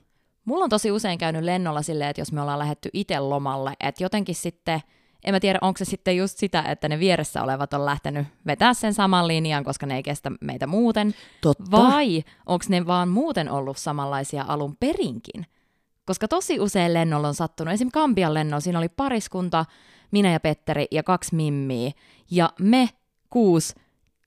[0.45, 4.03] Mulla on tosi usein käynyt lennolla silleen, että jos me ollaan lähetty itse lomalle, että
[4.03, 4.79] jotenkin sitten,
[5.23, 8.73] en mä tiedä, onko se sitten just sitä, että ne vieressä olevat on lähtenyt vetää
[8.73, 11.71] sen saman linjan, koska ne ei kestä meitä muuten, Totta.
[11.71, 15.45] vai onko ne vaan muuten ollut samanlaisia alun perinkin?
[16.05, 19.65] Koska tosi usein lennolla on sattunut, esimerkiksi Kambian lennolla, siinä oli pariskunta,
[20.11, 21.91] minä ja Petteri ja kaksi mimmiä,
[22.31, 22.89] ja me
[23.29, 23.73] kuusi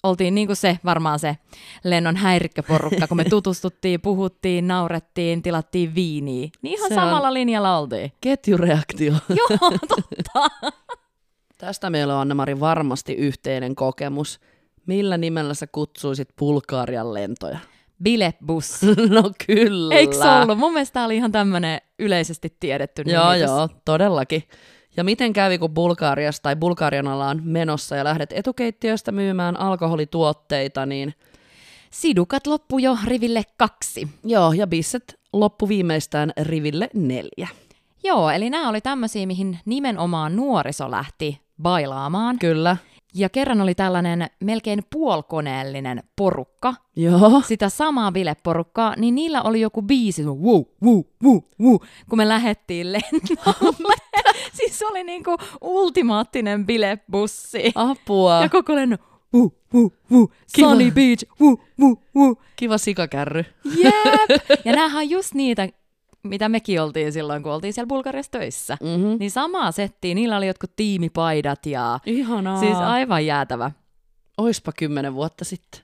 [0.05, 1.37] oltiin niin kuin se, varmaan se
[1.85, 6.49] lennon häirikköporukka, kun me tutustuttiin, puhuttiin, naurettiin, tilattiin viiniä.
[6.63, 8.13] Niin ihan Se samalla linjalla oltiin.
[8.21, 9.13] Ketjureaktio.
[9.39, 10.71] Joo, totta.
[11.59, 14.41] Tästä meillä on Anna-Mari varmasti yhteinen kokemus.
[14.87, 17.59] Millä nimellä sä kutsuisit Bulgarian lentoja?
[18.03, 18.87] Bilebussi.
[19.09, 19.95] no kyllä.
[19.95, 20.59] Eikö se ollut?
[20.59, 23.51] Mun mielestä tää oli ihan tämmönen yleisesti tiedetty Joo, nimitys.
[23.51, 24.43] joo, todellakin.
[24.97, 31.15] Ja miten kävi, kun Bulgariasta tai Bulgarian ollaan menossa ja lähdet etukeittiöstä myymään alkoholituotteita, niin
[31.91, 34.09] Sidukat loppu jo riville kaksi.
[34.25, 37.49] joo, ja bisset loppu viimeistään riville neljä.
[38.05, 42.39] Joo, eli nämä oli tämmöisiä, mihin nimenomaan nuoriso lähti bailaamaan.
[42.39, 42.77] Kyllä.
[43.15, 47.43] Ja kerran oli tällainen melkein puolkoneellinen porukka, Joo.
[47.47, 52.93] sitä samaa bileporukkaa, niin niillä oli joku biisi, wuu, wuu, wuu, wuu, kun me lähettiin
[52.93, 53.95] lennolle.
[54.57, 57.73] siis se oli niinku ultimaattinen bilebussi.
[57.75, 58.41] Apua.
[58.43, 58.99] Ja koko lennon,
[59.35, 60.69] wuu, wuu, wuu, Kiva.
[60.69, 62.43] Sunny Beach, wuu, wuu, wuu.
[62.57, 63.45] Kiva sikakärry.
[63.77, 64.41] Jep!
[64.65, 65.69] Ja näähän on just niitä,
[66.25, 68.79] mitä mekin oltiin silloin, kun oltiin siellä Bulgariassa töissä.
[68.83, 69.17] Mm-hmm.
[69.19, 72.61] Niin samaa settiä, niillä oli jotkut tiimipaidat ja Ihanaa.
[72.61, 73.71] siis aivan jäätävä.
[74.39, 75.81] Oispa kymmenen vuotta sitten.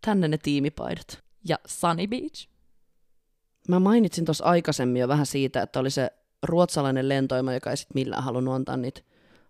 [0.00, 1.22] Tänne ne tiimipaidat.
[1.48, 2.48] Ja Sunny Beach.
[3.68, 6.10] Mä mainitsin tuossa aikaisemmin jo vähän siitä, että oli se
[6.42, 9.00] ruotsalainen lentoima, joka ei sit millään halunnut antaa niitä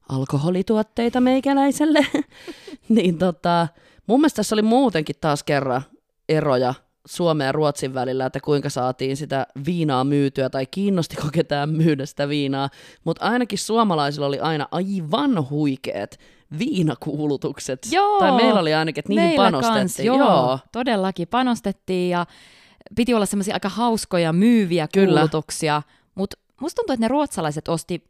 [0.08, 2.06] alkoholituotteita meikäläiselle.
[2.88, 3.68] niin tota,
[4.06, 5.82] mun mielestä tässä oli muutenkin taas kerran
[6.28, 6.74] eroja
[7.07, 12.29] Suomen ja Ruotsin välillä, että kuinka saatiin sitä viinaa myytyä tai kiinnostiko ketään myydä sitä
[12.29, 12.69] viinaa,
[13.05, 16.19] mutta ainakin suomalaisilla oli aina aivan huikeet
[16.59, 17.87] viinakuulutukset.
[17.90, 18.19] Joo.
[18.19, 19.81] Tai meillä oli ainakin, että niihin panostettiin.
[19.81, 22.27] Kans, joo, joo, todellakin panostettiin ja
[22.97, 25.21] piti olla semmoisia aika hauskoja myyviä Kyllä.
[25.21, 25.83] kuulutuksia,
[26.14, 28.05] mutta musta tuntuu, että ne ruotsalaiset osti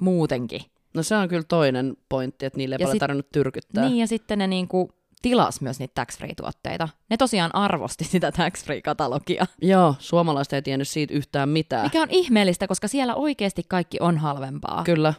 [0.00, 0.60] muutenkin.
[0.94, 3.84] No se on kyllä toinen pointti, että niille ei Ja paljon sit- tarvinnut tyrkyttää.
[3.84, 4.90] Niin ja sitten ne niinku
[5.22, 6.88] tilas myös niitä tax-free-tuotteita.
[7.10, 11.84] Ne tosiaan arvosti sitä tax-free-katalogia, Joo, suomalaiset ei tiennyt siitä yhtään mitään.
[11.86, 14.84] mikä on ihmeellistä, koska siellä oikeasti kaikki on halvempaa.
[14.84, 15.14] Kyllä.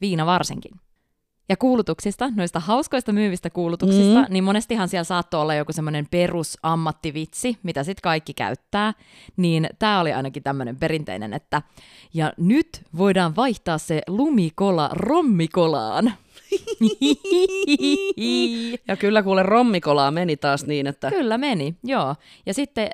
[0.00, 0.72] Viina varsinkin.
[1.48, 4.26] Ja kuulutuksista, noista hauskoista myyvistä kuulutuksista, Mm.
[4.30, 8.92] niin monestihan siellä saattoi olla joku semmoinen perusammattivitsi, mitä sitten kaikki käyttää.
[9.36, 11.62] Niin tämä oli ainakin tämmöinen perinteinen, että
[12.14, 16.12] ja nyt voidaan vaihtaa se lumikola rommikolaan.
[18.88, 22.14] Ja kyllä kuule rommikolaa meni taas niin, että Kyllä meni, joo.
[22.46, 22.90] Ja sitten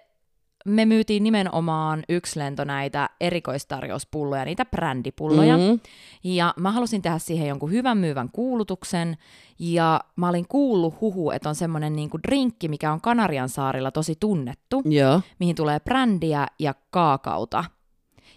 [0.67, 5.57] me myytiin nimenomaan yksi lento näitä erikoistarjouspulloja, niitä brändipulloja.
[5.57, 5.63] Mm.
[5.63, 5.81] Mm,
[6.25, 9.17] Ja mä halusin tehdä siihen jonkun hyvän myyvän kuulutuksen.
[9.59, 14.15] Ja mä olin kuullut huhu, että on semmoinen niinku drinkki, mikä on Kanarian saarilla tosi
[14.21, 15.21] tunnettu, joo.
[15.39, 17.65] mihin tulee brändiä ja kaakauta.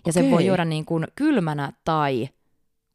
[0.05, 0.31] Ja sen Okei.
[0.31, 2.29] voi juoda niin kuin kylmänä tai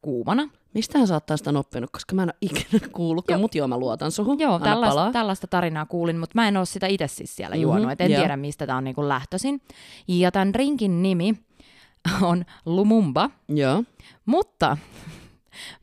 [0.03, 0.49] kuumana.
[0.77, 3.41] Mistähän sä oot tästä oppinut, koska mä en ole ikinä kuullutkaan, Joo.
[3.41, 4.39] mut joo, mä luotan suhun.
[4.41, 5.13] Joo, Anna tällaista, palaa.
[5.13, 8.11] tällaista tarinaa kuulin, mutta mä en ole sitä itse siis siellä Mhm, juonut, et en
[8.11, 8.21] joo.
[8.21, 9.61] tiedä mistä tämä on niinku lähtöisin.
[10.09, 11.35] Ja tämän drinkin nimi
[12.23, 13.85] on Lumumba, Joo.
[14.27, 14.77] mutta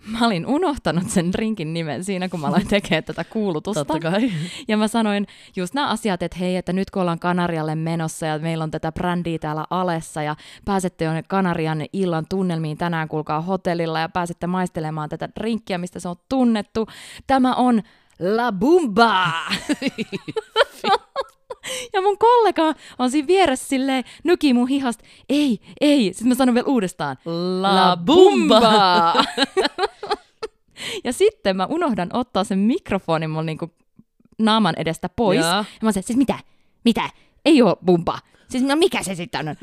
[0.06, 3.86] mä olin unohtanut sen drinkin nimen siinä, kun mä aloin tekemään tätä kuulutusta.
[3.86, 4.32] Totta kai.
[4.68, 8.40] Ja mä sanoin just nämä asiat, että hei, että nyt kun ollaan Kanarialle menossa ja
[8.40, 14.00] meillä on tätä brändiä täällä alessa ja pääsette jo Kanarian illan tunnelmiin tänään, kuulkaa hotellilla
[14.00, 16.88] ja pääsette maistelemaan tätä drinkkiä, mistä se on tunnettu.
[17.28, 17.82] Tämä on
[18.20, 19.34] La Bumba!
[21.94, 26.14] ja mun kollega on siinä vieressä silleen, nyki mun hihasta, ei, ei.
[26.14, 27.18] Sitten mä sanon vielä uudestaan,
[27.62, 29.14] La Bumba!
[31.06, 33.72] ja sitten mä unohdan ottaa sen mikrofonin mun niinku
[34.40, 35.40] naaman edestä pois.
[35.40, 35.58] Jaa.
[35.58, 36.40] Ja mä sanoin, siis mitä?
[36.86, 37.10] Mitä?
[37.46, 38.20] Ei oo bumba.
[38.50, 39.56] Siis no mikä se sitten on?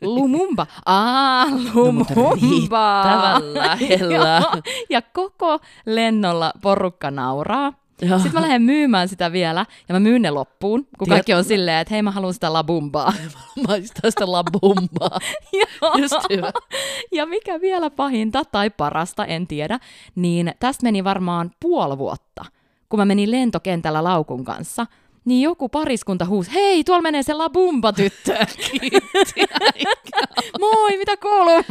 [0.00, 0.66] Lumumba.
[0.86, 2.34] Aa, lumumba.
[2.34, 4.42] riittävän lähellä.
[4.42, 4.62] Joo.
[4.90, 7.72] ja koko lennolla porukka nauraa.
[8.02, 8.18] Joo.
[8.18, 11.44] Sitten mä lähden myymään sitä vielä, ja mä myyn ne loppuun, kun Tiedät- kaikki on
[11.44, 13.12] silleen, että hei mä haluan sitä labumbaa.
[13.68, 15.18] Maistaa sitä labumbaa.
[15.82, 15.92] Joo.
[15.98, 16.52] Just hyvä.
[17.12, 19.78] Ja mikä vielä pahinta tai parasta, en tiedä,
[20.14, 22.44] niin tästä meni varmaan puoli vuotta,
[22.88, 24.86] kun mä menin lentokentällä laukun kanssa,
[25.24, 28.36] niin joku pariskunta huusi, hei, tuolla menee se labumba tyttö.
[30.60, 31.62] Moi, mitä kuuluu?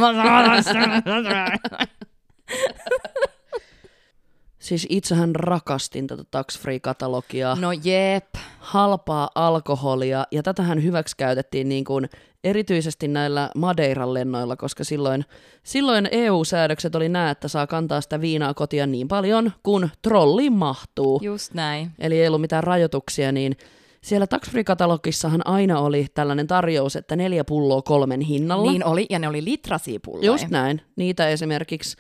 [4.68, 7.58] Siis itsehän rakastin tätä Tax Free-katalogia.
[7.60, 8.36] No jep.
[8.60, 12.10] halpaa alkoholia, ja tätähän hyväksi käytettiin niin kuin
[12.44, 15.26] erityisesti näillä Madeiran lennoilla, koska silloin,
[15.64, 21.20] silloin EU-säädökset oli nämä, että saa kantaa sitä viinaa kotia niin paljon, kun trolliin mahtuu.
[21.24, 21.92] Just näin.
[22.00, 23.58] Eli ei ollut mitään rajoituksia, niin
[24.02, 28.72] siellä Tax Free-katalogissahan aina oli tällainen tarjous, että neljä pulloa kolmen hinnalla.
[28.72, 30.26] Niin oli, ja ne oli litrasia pulloja.
[30.26, 30.82] Just näin.
[30.96, 31.98] Niitä esimerkiksi,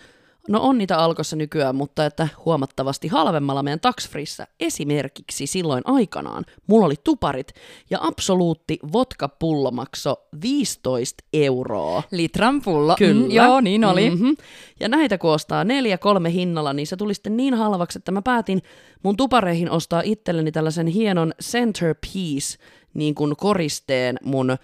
[0.47, 4.47] no on niitä alkossa nykyään, mutta että huomattavasti halvemmalla meidän taxfreeissä.
[4.59, 7.53] Esimerkiksi silloin aikanaan mulla oli tuparit
[7.89, 12.03] ja absoluutti vodka-pullo maksoi 15 euroa.
[12.11, 12.95] Litran pullo.
[12.95, 13.25] Kyllä.
[13.27, 14.09] Mm, joo, niin oli.
[14.09, 14.35] Mm-hmm.
[14.79, 18.21] Ja näitä kun ostaa neljä kolme hinnalla, niin se tuli sitten niin halvaksi, että mä
[18.21, 18.61] päätin
[19.03, 22.57] mun tupareihin ostaa itselleni tällaisen hienon centerpiece
[22.93, 24.57] niin kuin koristeen mun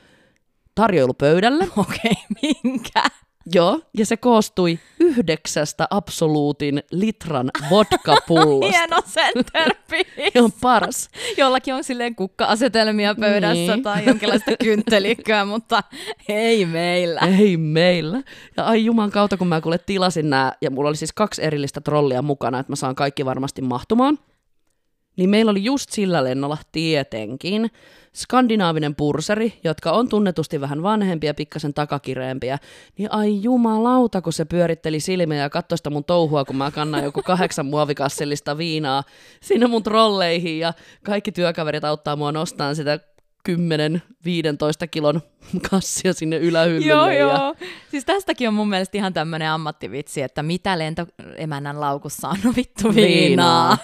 [0.75, 1.67] tarjoilupöydälle.
[1.77, 3.03] Okei, minkä?
[3.53, 8.71] Joo, ja se koostui yhdeksästä absoluutin litran vodka-pullosta.
[8.77, 10.41] Hieno centerpiece.
[10.41, 11.09] On paras.
[11.37, 13.83] Jollakin on silleen kukka-asetelmia pöydässä Niin.
[13.83, 15.83] tai jonkinlaista kynttelikköä, mutta
[16.29, 17.21] ei meillä.
[17.39, 18.21] Ei meillä.
[18.57, 21.81] Ja ai juman kautta, kun mä kuule tilasin nämä, ja mulla oli siis kaksi erillistä
[21.81, 24.19] trollia mukana, että mä saan kaikki varmasti mahtumaan.
[25.17, 27.71] Niin meillä oli just sillä lennolla tietenkin
[28.15, 32.57] skandinaavinen purseri, jotka on tunnetusti vähän vanhempia, pikkasen takakireempiä.
[32.97, 37.03] Niin ai jumalauta, kun se pyöritteli silmiä ja katsoi sitä mun touhua, kun mä kannan
[37.03, 39.03] joku kahdeksan muovikassillista viinaa
[39.41, 40.73] sinne mun trolleihin ja
[41.03, 42.99] kaikki työkaverit auttaa mua nostamaan sitä
[43.49, 43.53] 10-15
[44.91, 45.21] kilon
[45.69, 46.87] kassia sinne ylähyllylle.
[46.87, 47.17] Joo, ja...
[47.19, 47.55] joo.
[47.91, 52.95] Siis tästäkin on mun mielestä ihan tämmönen ammattivitsi, että mitä lentoemännän laukussa on no vittu
[52.95, 53.69] viinaa.
[53.69, 53.77] Viinaa.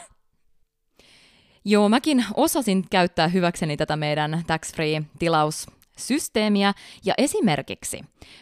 [1.65, 6.73] Joo, mäkin osasin käyttää hyväkseni tätä meidän tax-free-tilaussysteemiä.
[7.05, 8.01] Ja esimerkiksi,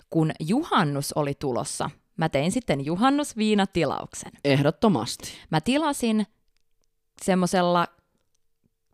[0.09, 4.31] kun juhannus oli tulossa, mä tein sitten juhannusviinatilauksen.
[4.45, 5.31] Ehdottomasti.
[5.49, 6.27] Mä tilasin
[7.21, 7.87] semmoisella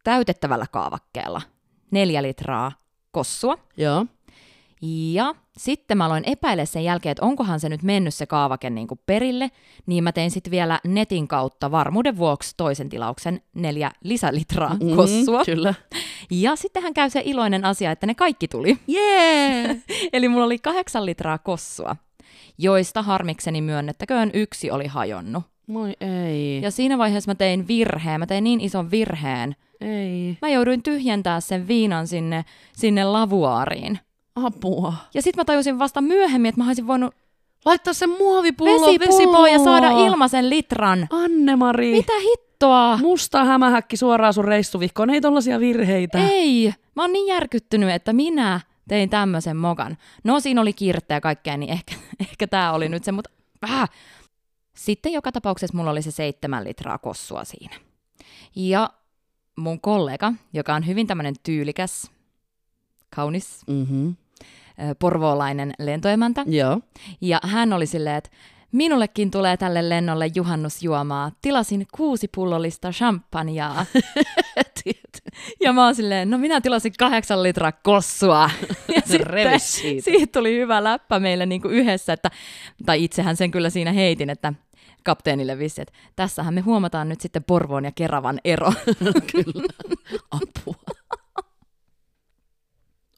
[0.03, 1.41] täytettävällä kaavakkeella
[1.91, 2.71] neljä litraa
[3.12, 3.57] kossua.
[3.77, 4.05] Joo.
[4.85, 8.87] Ja sitten mä aloin epäillä sen jälkeen, että onkohan se nyt mennyt se kaavake niin
[8.87, 9.51] kuin perille,
[9.85, 15.45] niin mä tein sitten vielä netin kautta varmuuden vuoksi toisen tilauksen neljä lisälitraa Mm, kossua.
[15.45, 15.73] Kyllä.
[16.31, 18.77] Ja sittenhän käy se iloinen asia, että ne kaikki tuli.
[18.89, 19.77] Yeah!
[20.13, 21.95] Eli mulla oli kahdeksan litraa kossua,
[22.57, 25.43] joista harmikseni myönnettäköön yksi oli hajonnut.
[25.67, 26.61] Moi ei.
[26.61, 29.55] Ja siinä vaiheessa mä tein virheen, mä tein niin ison virheen.
[29.81, 30.37] Ei.
[30.41, 33.99] Mä jouduin tyhjentää sen viinan sinne, sinne lavuaariin.
[34.35, 34.93] Apua.
[35.13, 37.15] Ja sitten mä tajusin vasta myöhemmin, että mä olisin voinut
[37.65, 41.07] Laittaa sen muovipullo vesipulloon ja saada ilmaisen litran.
[41.11, 41.91] Anne-Mari.
[41.91, 42.97] Mitä hittoa?
[42.97, 45.09] Musta hämähäkki suoraan sun reissuvihkoon.
[45.09, 46.27] Ei tollasia virheitä.
[46.29, 49.97] Ei, mä oon niin järkyttynyt, että minä tein tämmöisen mokan.
[50.23, 51.95] No siinä oli kirttä ja kaikkea, niin ehkä,
[52.29, 53.29] ehkä tämä oli nyt se, mutta
[53.61, 53.87] vähän.
[54.77, 57.75] Sitten joka tapauksessa mulla oli se seitsemän litraa kossua siinä.
[58.55, 58.89] Ja
[59.55, 62.11] mun kollega, joka on hyvin tämmöinen tyylikäs,
[63.15, 64.15] kaunis, Mm-hmm.
[64.99, 66.79] Porvoolainen lentoemäntä, Joo.
[67.21, 68.29] ja hän oli silleen, että
[68.71, 71.31] minullekin tulee tälle lennolle juhannusjuomaa.
[71.41, 73.86] Tilasin kuusi pullollista champagnea.
[75.59, 78.49] Ja mä oon silleen, no minä tilasin kahdeksan litraa kossua.
[78.95, 80.03] Ja Revi siitä.
[80.03, 82.31] siitä tuli hyvä läppä meille niin kuin yhdessä, että,
[82.86, 84.53] tai itsehän sen kyllä siinä heitin, että
[85.03, 88.73] kapteenille vissi, että tässähän me huomataan nyt sitten Porvoon ja Keravan ero.
[89.31, 89.73] Kyllä.
[90.31, 90.75] Apua.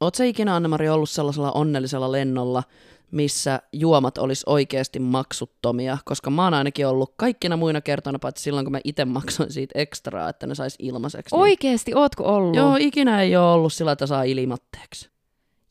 [0.02, 2.64] Oot sä ikinä, Anne-Mari, ollut sellaisella onnellisella lennolla,
[3.12, 8.66] missä juomat olisi oikeasti maksuttomia, koska mä oon ainakin ollut kaikkina muina kertoina, paitsi silloin,
[8.66, 11.36] kun mä itse maksoin siitä ekstraa, että ne sais ilmaiseksi.
[11.36, 11.42] Niin...
[11.42, 12.56] Oikeesti, ootko ollut?
[12.56, 15.15] Joo, ikinä ei ole ollut sillä, että saa ilmatteeksi.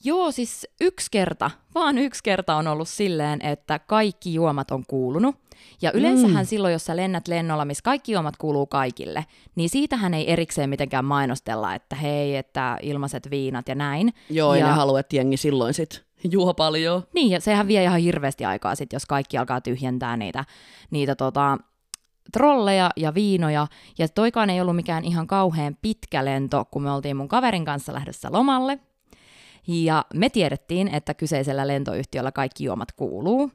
[0.05, 5.37] Joo, siis yksi kerta, vaan yksi kerta on ollut silleen, että kaikki juomat on kuulunut.
[5.83, 6.49] Ja yleensähän mm.
[6.49, 11.05] silloin, jos sä lennät lennolla, missä kaikki juomat kuuluu kaikille, niin siitähän ei erikseen mitenkään
[11.05, 14.15] mainostella, että hei, että ilmaiset viinat ja näin.
[14.31, 17.03] Joo, ja, ne haluaa, että jengi silloin sit juo paljon.
[17.13, 20.45] Niin, ja sehän vie ihan hirveästi aikaa sit, jos kaikki alkaa tyhjentää niitä,
[20.91, 21.59] niitä tota,
[22.33, 23.67] trolleja ja viinoja,
[23.99, 27.93] ja toikaan ei ollut mikään ihan kauhean pitkä lento, kun me oltiin mun kaverin kanssa
[27.93, 28.79] lähdössä lomalle.
[29.67, 33.51] Ja me tiedettiin, että kyseisellä lentoyhtiöllä kaikki juomat kuuluu.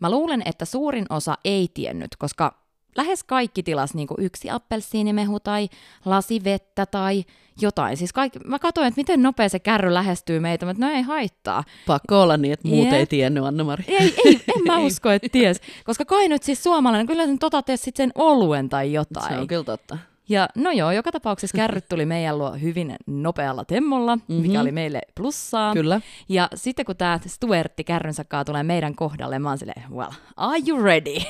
[0.00, 2.60] Mä luulen, että suurin osa ei tiennyt, koska
[2.96, 5.68] lähes kaikki tilas niin yksi appelsiinimehu tai
[6.04, 7.24] lasi vettä tai
[7.60, 7.96] jotain.
[7.96, 11.64] Siis kaikki, mä katsoin, että miten nopea se kärry lähestyy meitä, mutta no ei haittaa.
[11.86, 12.94] Pakko olla niin, että muut yeah.
[12.94, 13.84] ei tiennyt, Anna-Mari.
[13.88, 15.60] Ei, ei, en mä usko, että ties.
[15.84, 19.28] Koska kai nyt siis suomalainen, kyllä sen tota tee sitten sen oluen tai jotain.
[19.28, 19.98] Se on kyllä totta.
[20.30, 24.34] Ja no joo, joka tapauksessa kärryt tuli meidän luo hyvin nopealla temmolla, mm-hmm.
[24.34, 25.72] mikä oli meille plussaa.
[25.72, 26.00] Kyllä.
[26.28, 30.82] Ja sitten kun tämä Stuartti kärrynsä tulee meidän kohdalle, mä oon silleen, well, are you
[30.82, 31.14] ready?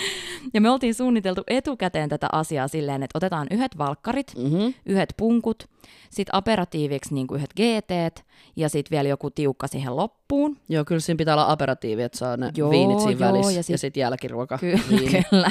[0.54, 4.74] Ja me oltiin suunniteltu etukäteen tätä asiaa silleen, että otetaan yhdet valkkarit, mm-hmm.
[4.86, 5.68] yhdet punkut,
[6.10, 8.24] sitten aperatiiviksi niin yhdet GT
[8.56, 10.56] ja sitten vielä joku tiukka siihen loppuun.
[10.68, 13.62] Joo, kyllä siinä pitää olla aperatiivi, että saa ne joo, viinit siinä joo, välissä ja
[13.62, 14.58] sitten sit jälkiruoka.
[14.58, 14.78] Ky-
[15.30, 15.50] kyllä.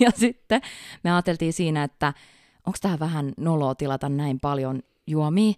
[0.00, 0.60] Ja sitten
[1.04, 2.14] me ajateltiin siinä, että
[2.66, 5.52] onko tämä vähän noloa tilata näin paljon juomia?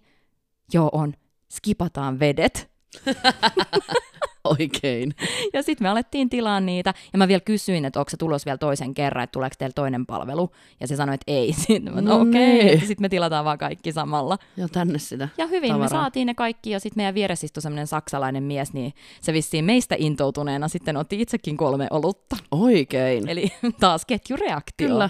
[0.73, 1.13] Joo, on.
[1.49, 2.71] Skipataan vedet.
[4.43, 5.15] Oikein.
[5.53, 8.57] Ja sitten me alettiin tilaa niitä, ja mä vielä kysyin, että onko se tulos vielä
[8.57, 11.53] toisen kerran, että tuleeko teillä toinen palvelu, ja se sanoi, että ei.
[11.63, 12.79] Sitten no okei, okay.
[12.79, 14.37] sitten me tilataan vaan kaikki samalla.
[14.57, 15.85] Ja tänne sitä Ja hyvin tavaraa.
[15.85, 19.65] me saatiin ne kaikki, ja sitten meidän vieressä istui semmoinen saksalainen mies, niin se vissiin
[19.65, 22.35] meistä intoutuneena sitten otti itsekin kolme olutta.
[22.51, 23.29] Oikein.
[23.29, 24.87] Eli taas ketjureaktio.
[24.87, 25.09] Kyllä.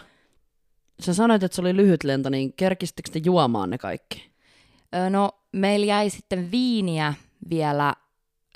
[1.00, 4.32] Sä sanoit, että se oli lyhyt lento, niin kerkisittekö te juomaan ne kaikki?
[5.10, 7.14] No, meillä jäi sitten viiniä
[7.50, 7.94] vielä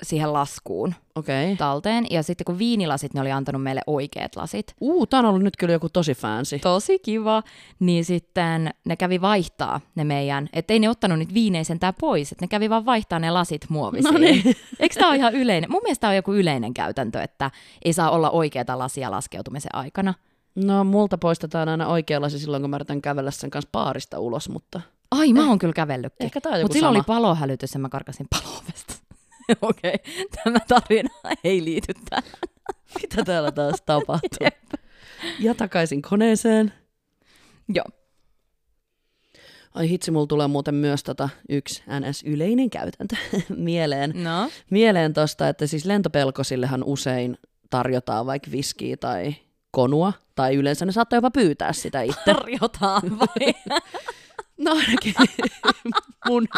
[0.02, 1.56] siihen laskuun okay.
[1.56, 2.06] talteen.
[2.10, 4.74] Ja sitten kun viinilasit, ne oli antanut meille oikeat lasit.
[4.80, 6.58] Uu, tää on ollut nyt kyllä joku tosi fancy.
[6.58, 7.42] Tosi kiva.
[7.80, 12.32] Niin sitten ne kävi vaihtaa ne meidän, että ei ne ottanut nyt viineisen tää pois,
[12.32, 14.14] että ne kävi vaan vaihtaa ne lasit muovisiin.
[14.14, 14.42] No niin.
[14.80, 15.70] Eikö tää ole ihan yleinen?
[15.70, 17.50] Mun mielestä tää on joku yleinen käytäntö, että
[17.84, 20.14] ei saa olla oikeata lasia laskeutumisen aikana.
[20.54, 24.48] No, multa poistetaan aina oikea lasi silloin, kun mä yritän kävellä sen kanssa paarista ulos,
[24.48, 24.80] mutta...
[25.10, 26.24] Ai, mä oon kyllä kävellytkin.
[26.24, 28.94] Ehkä tää on Mutta silloin oli palohälytys ja mä karkasin palovesta.
[29.62, 30.24] Okei, okay.
[30.44, 31.10] tämä tarina
[31.44, 32.32] ei liity tähän.
[33.02, 34.38] Mitä täällä taas tapahtuu?
[34.40, 34.82] Jep.
[35.40, 36.72] Ja takaisin koneeseen.
[37.74, 37.84] Joo.
[39.74, 43.16] Ai hitsi, mulla tulee muuten myös tota yksi NS-yleinen käytäntö
[43.56, 44.12] mieleen.
[44.14, 44.50] No?
[44.70, 47.38] Mieleen tosta, että siis lentopelkosillehan usein
[47.70, 49.34] tarjotaan vaikka viskiä tai
[49.70, 52.20] konua, tai yleensä ne saattaa jopa pyytää sitä itse.
[52.24, 53.54] Tarjotaan vai?
[54.58, 55.14] No ainakin
[56.28, 56.48] mun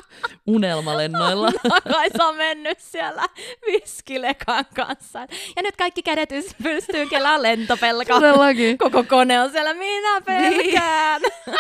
[0.47, 1.53] unelmalennoilla.
[1.93, 3.27] Kaisa on mennyt siellä
[3.67, 5.19] viskilekan kanssa.
[5.57, 6.31] Ja nyt kaikki kädet
[6.63, 8.15] pystyy kelaa lentopelka.
[8.15, 8.79] Todellakin.
[8.79, 11.21] Koko kone on siellä, minä pelkään.
[11.23, 11.57] Niin.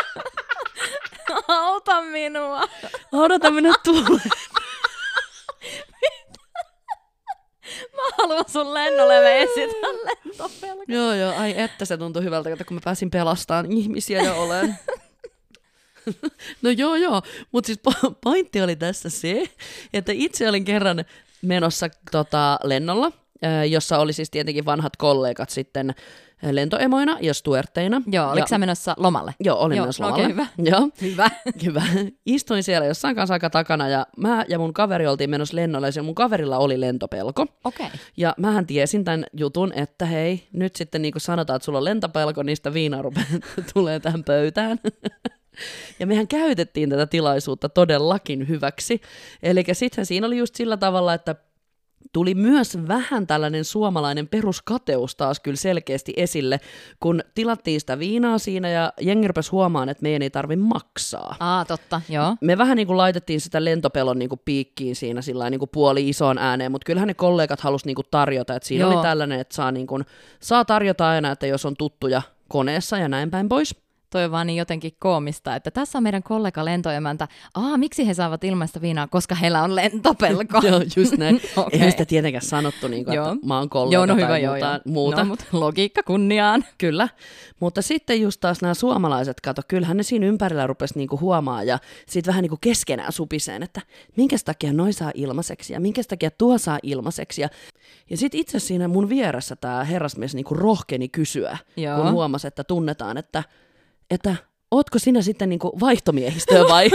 [1.48, 2.62] Auta minua.
[3.12, 4.20] Odota minä tulee.
[7.96, 10.85] Mä haluan sun lennolle esitän lentopelka.
[10.88, 14.79] Joo, joo, ai että se tuntui hyvältä, kun mä pääsin pelastamaan ihmisiä ja olen.
[16.63, 17.81] No joo joo, mutta siis
[18.25, 19.45] pointti oli tässä se,
[19.93, 21.05] että itse olin kerran
[21.43, 23.13] menossa tota, lennolla,
[23.69, 25.95] jossa oli siis tietenkin vanhat kollegat sitten
[26.51, 28.03] lentoemoina ja stuerteina.
[28.07, 29.35] Joo, oliko ja, sä menossa lomalle?
[29.41, 30.25] Joo, olin joo, menossa lomalle.
[30.25, 30.47] Okay, hyvä.
[30.71, 30.89] Joo.
[31.03, 31.31] hyvä.
[31.65, 31.83] hyvä.
[32.27, 36.03] Istuin siellä jossain kanssa aika takana ja mä ja mun kaveri oltiin menossa lennolle ja
[36.03, 37.43] mun kaverilla oli lentopelko.
[37.43, 37.87] Okei.
[37.87, 37.99] Okay.
[38.17, 41.85] Ja mähän tiesin tämän jutun, että hei, nyt sitten niin kuin sanotaan, että sulla on
[41.85, 43.03] lentopelko, niin sitä viinaa
[43.75, 44.79] tulee tähän pöytään.
[45.99, 49.01] Ja mehän käytettiin tätä tilaisuutta todellakin hyväksi.
[49.43, 51.35] Eli sitten siinä oli just sillä tavalla, että
[52.13, 56.61] tuli myös vähän tällainen suomalainen peruskateus taas kyllä selkeästi esille,
[57.01, 61.37] kun tilattiin sitä viinaa siinä ja jengi rupesi huomaan, että meidän ei tarvi maksaa.
[61.41, 62.37] Aa, totta, joo.
[62.41, 66.09] Me vähän niin kuin laitettiin sitä lentopelon niin kuin piikkiin siinä sillä niin kuin puoli
[66.09, 68.95] isoon ääneen, mutta kyllähän ne kollegat halusivat niin kuin tarjota, että siinä joo.
[68.95, 70.05] oli tällainen, että saa, niin kuin,
[70.41, 73.77] saa tarjota aina, että jos on tuttuja koneessa ja näin päin pois
[74.11, 77.29] toi on vaan niin jotenkin koomista, että tässä on meidän kollega lentoemäntä.
[77.55, 79.06] Aa, miksi he saavat ilmaista viinaa?
[79.06, 80.61] Koska heillä on lentopelko.
[80.69, 81.37] joo, just näin.
[81.56, 81.71] okay.
[81.73, 84.52] Eihän sitä tietenkään sanottu, niin kuin, että mä oon kollega joo, no hyvä, tai joo,
[84.54, 84.67] muuta.
[84.67, 84.81] Joo.
[84.85, 85.17] muuta.
[85.17, 86.65] No, mutta logiikka kunniaan.
[86.79, 87.08] Kyllä.
[87.61, 91.79] Mutta sitten just taas nämä suomalaiset, kato, kyllähän ne siinä ympärillä rupesi niinku huomaa ja
[92.08, 93.81] sitten vähän niinku keskenään supiseen, että
[94.17, 97.42] minkä takia noi saa ilmaiseksi ja minkä takia tuo saa ilmaiseksi.
[97.42, 97.48] Ja,
[98.11, 102.02] ja sitten itse siinä mun vieressä tämä herrasmies niinku rohkeni kysyä, Joo.
[102.02, 103.44] kun huomasi, että tunnetaan, että
[104.11, 104.37] että
[104.71, 106.90] ootko sinä sitten niinku vaihtomiehistöä vai?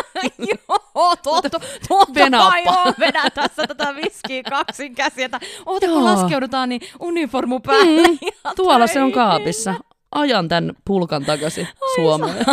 [0.50, 6.68] joo, totta, totta kai joo, vedän tässä tätä viskiä kaksin käsiä, että oota kun laskeudutaan,
[6.68, 8.08] niin uniformu päälle.
[8.08, 8.18] Mm,
[8.56, 9.74] tuolla se on kaapissa.
[10.12, 12.44] Ajan tämän pulkan takaisin Ai Suomeen.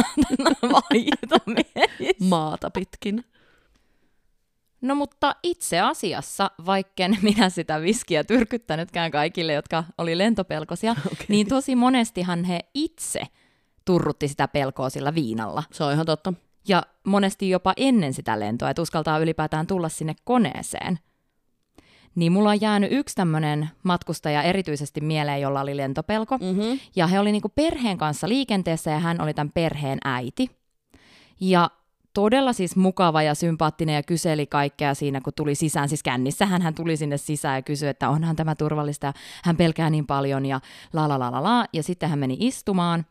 [2.30, 3.26] Maata pitkin.
[4.82, 11.26] No mutta itse asiassa, vaikken minä sitä viskiä tyrkyttänytkään kaikille, jotka oli lentopelkosia, okay.
[11.28, 13.22] niin tosi monestihan he itse
[13.86, 15.64] turrutti sitä pelkoa sillä viinalla.
[15.72, 16.34] Se on ihan totta.
[16.68, 21.00] Ja monesti jopa ennen sitä lentoa, että uskaltaa ylipäätään tulla sinne koneeseen.
[22.16, 26.38] Niin mulla on jäänyt yksi tämmöinen matkustaja erityisesti mieleen, jolla oli lentopelko.
[26.38, 26.80] Mm-hmm.
[26.96, 30.50] Ja he oli niinku perheen kanssa liikenteessä ja hän oli tämän perheen äiti.
[31.40, 31.70] Ja
[32.14, 35.90] todella siis mukava ja sympaattinen ja kyseli kaikkea siinä, kun tuli sisään.
[35.90, 39.90] Siis kännissähän hän tuli sinne sisään ja kysyi, että onhan tämä turvallista ja hän pelkää
[39.90, 40.60] niin paljon ja
[40.94, 41.66] la la la la la.
[41.74, 43.06] Ja sitten hän meni istumaan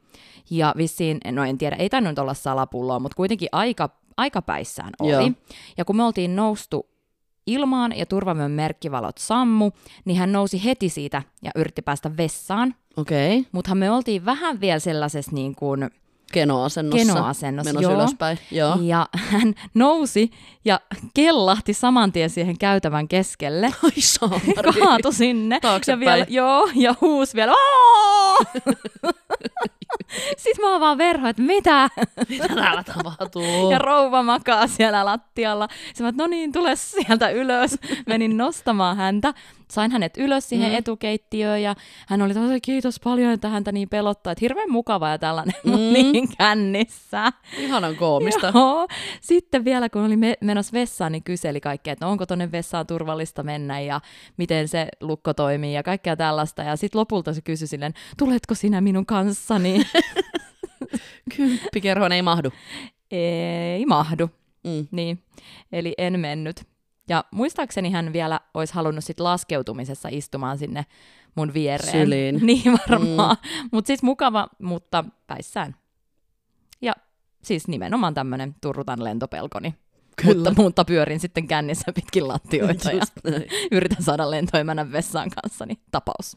[0.50, 5.10] ja vissiin, no en tiedä, ei tainnut olla salapulloa, mutta kuitenkin aika, aika päissään oli.
[5.10, 5.30] Joo.
[5.76, 6.86] Ja kun me oltiin noustu
[7.46, 9.70] ilmaan ja turvavyön merkkivalot sammu,
[10.04, 12.74] niin hän nousi heti siitä ja yritti päästä vessaan.
[12.96, 13.38] Okei.
[13.38, 13.50] Okay.
[13.52, 15.90] Mutta me oltiin vähän vielä sellaisessa niin kuin
[16.32, 17.06] Kenoasennossa.
[17.06, 17.72] kenoasennossa.
[17.72, 18.00] Menossa joo.
[18.00, 18.38] ylöspäin.
[18.50, 18.78] Joo.
[18.80, 20.30] Ja hän nousi
[20.64, 20.80] ja
[21.14, 23.66] kellahti saman tien siihen käytävän keskelle.
[23.84, 24.80] Ai saamari.
[24.80, 25.60] Kaatu sinne.
[25.60, 26.02] Taaksepäin.
[26.02, 27.52] Ja vielä, joo, ja huus vielä.
[30.36, 31.88] Sitten mä oon vaan verho, että mitä?
[32.28, 33.70] Mitä täällä tapahtuu?
[33.70, 35.68] Ja rouva makaa siellä lattialla.
[35.86, 37.78] Sitten mä, että no niin, tule sieltä ylös.
[38.06, 39.34] Menin nostamaan häntä.
[39.72, 40.78] Sain hänet ylös siihen Mm.
[40.78, 41.74] etukeittiöön ja
[42.08, 44.30] hän oli tosi kiitos paljon, että häntä niin pelottaa.
[44.32, 45.72] Että hirveän mukava ja tällainen, mm.
[45.72, 47.32] Niin kännissä.
[47.58, 48.52] Ihanan koomista.
[48.54, 48.88] Joo.
[49.20, 52.86] Sitten vielä kun oli me- menossa vessaan, niin kyseli kaikkea, että no onko tonne vessaan
[52.86, 54.00] turvallista mennä ja
[54.36, 56.62] miten se lukko toimii ja kaikkea tällaista.
[56.62, 59.82] Ja sitten lopulta se kysyi silleen, tuletko sinä minun kanssani?
[61.36, 62.50] Kymppikerhoon ei mahdu.
[63.10, 64.30] Ei mahdu.
[64.64, 64.86] Mm.
[64.90, 65.18] Niin,
[65.72, 66.71] eli en mennyt.
[67.08, 70.86] Ja muistaakseni hän vielä olisi halunnut sit laskeutumisessa istumaan sinne
[71.34, 71.92] mun viereen.
[71.92, 72.40] Syliin.
[72.46, 73.36] Niin varmaan.
[73.42, 73.68] Mm.
[73.72, 75.76] Mutta siis mukava, mutta päissään.
[76.82, 76.92] Ja
[77.42, 79.74] siis nimenomaan tämmöinen turrutan lentopelkoni.
[80.22, 80.34] Kyllä.
[80.34, 83.02] Mutta, mutta pyörin sitten kännissä pitkin lattioita ja
[83.72, 85.78] yritän saada lentoemänän vessaan kanssani.
[85.90, 86.36] Tapaus.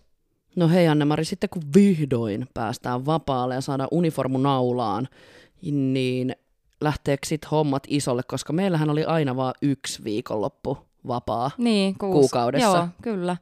[0.55, 5.07] No hei Anne-Mari, sitten kun vihdoin päästään vapaalle ja saadaan uniformu naulaan,
[5.61, 6.35] niin
[6.85, 10.77] lähteekö sit hommat isolle, koska meillähän oli aina vaan yksi viikonloppu
[11.07, 11.51] vapaa.
[11.57, 12.19] Niin, kuusi.
[12.19, 12.77] Kuukaudessa.
[12.77, 13.37] Joo, kyllä.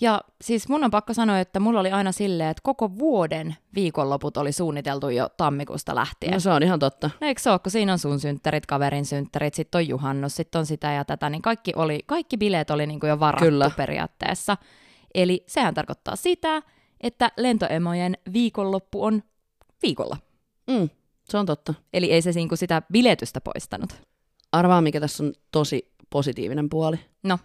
[0.00, 4.36] Ja siis mun on pakko sanoa, että mulla oli aina silleen, että koko vuoden viikonloput
[4.36, 6.32] oli suunniteltu jo tammikuusta lähtien.
[6.32, 7.10] No se on ihan totta.
[7.20, 10.58] No eikö se ole, kun siinä on sun synttärit, kaverin synttärit, sitten on juhannus, sitten
[10.58, 13.70] on sitä ja tätä, niin kaikki, oli, kaikki bileet oli niin kuin jo varattu Kyllä.
[13.76, 14.56] periaatteessa.
[15.14, 16.62] Eli sehän tarkoittaa sitä,
[17.00, 19.22] että lentoemojen viikonloppu on
[19.82, 20.16] viikolla.
[20.66, 20.88] Mm,
[21.30, 21.74] se on totta.
[21.92, 23.92] Eli ei se niin kuin sitä biletystä poistanut.
[24.52, 26.96] Arvaa, mikä tässä on tosi positiivinen puoli.
[27.22, 27.38] No,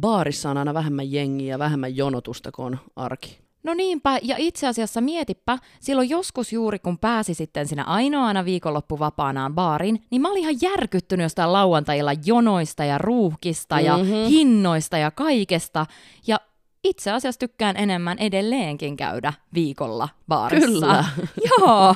[0.00, 3.38] Baarissa on aina vähemmän jengiä ja vähemmän jonotusta kuin on arki.
[3.62, 9.54] No niinpä, ja itse asiassa mietipä, silloin joskus juuri kun pääsi sitten sinä ainoana viikonloppuvapaanaan
[9.54, 14.06] baariin, niin mä olin ihan järkyttynyt jostain lauantajilla jonoista ja ruuhkista ja Mhm.
[14.28, 15.86] hinnoista ja kaikesta.
[16.26, 16.40] Ja
[16.84, 20.66] itse asiassa tykkään enemmän edelleenkin käydä viikolla baarissa.
[20.66, 21.04] Kyllä.
[21.60, 21.94] Joo.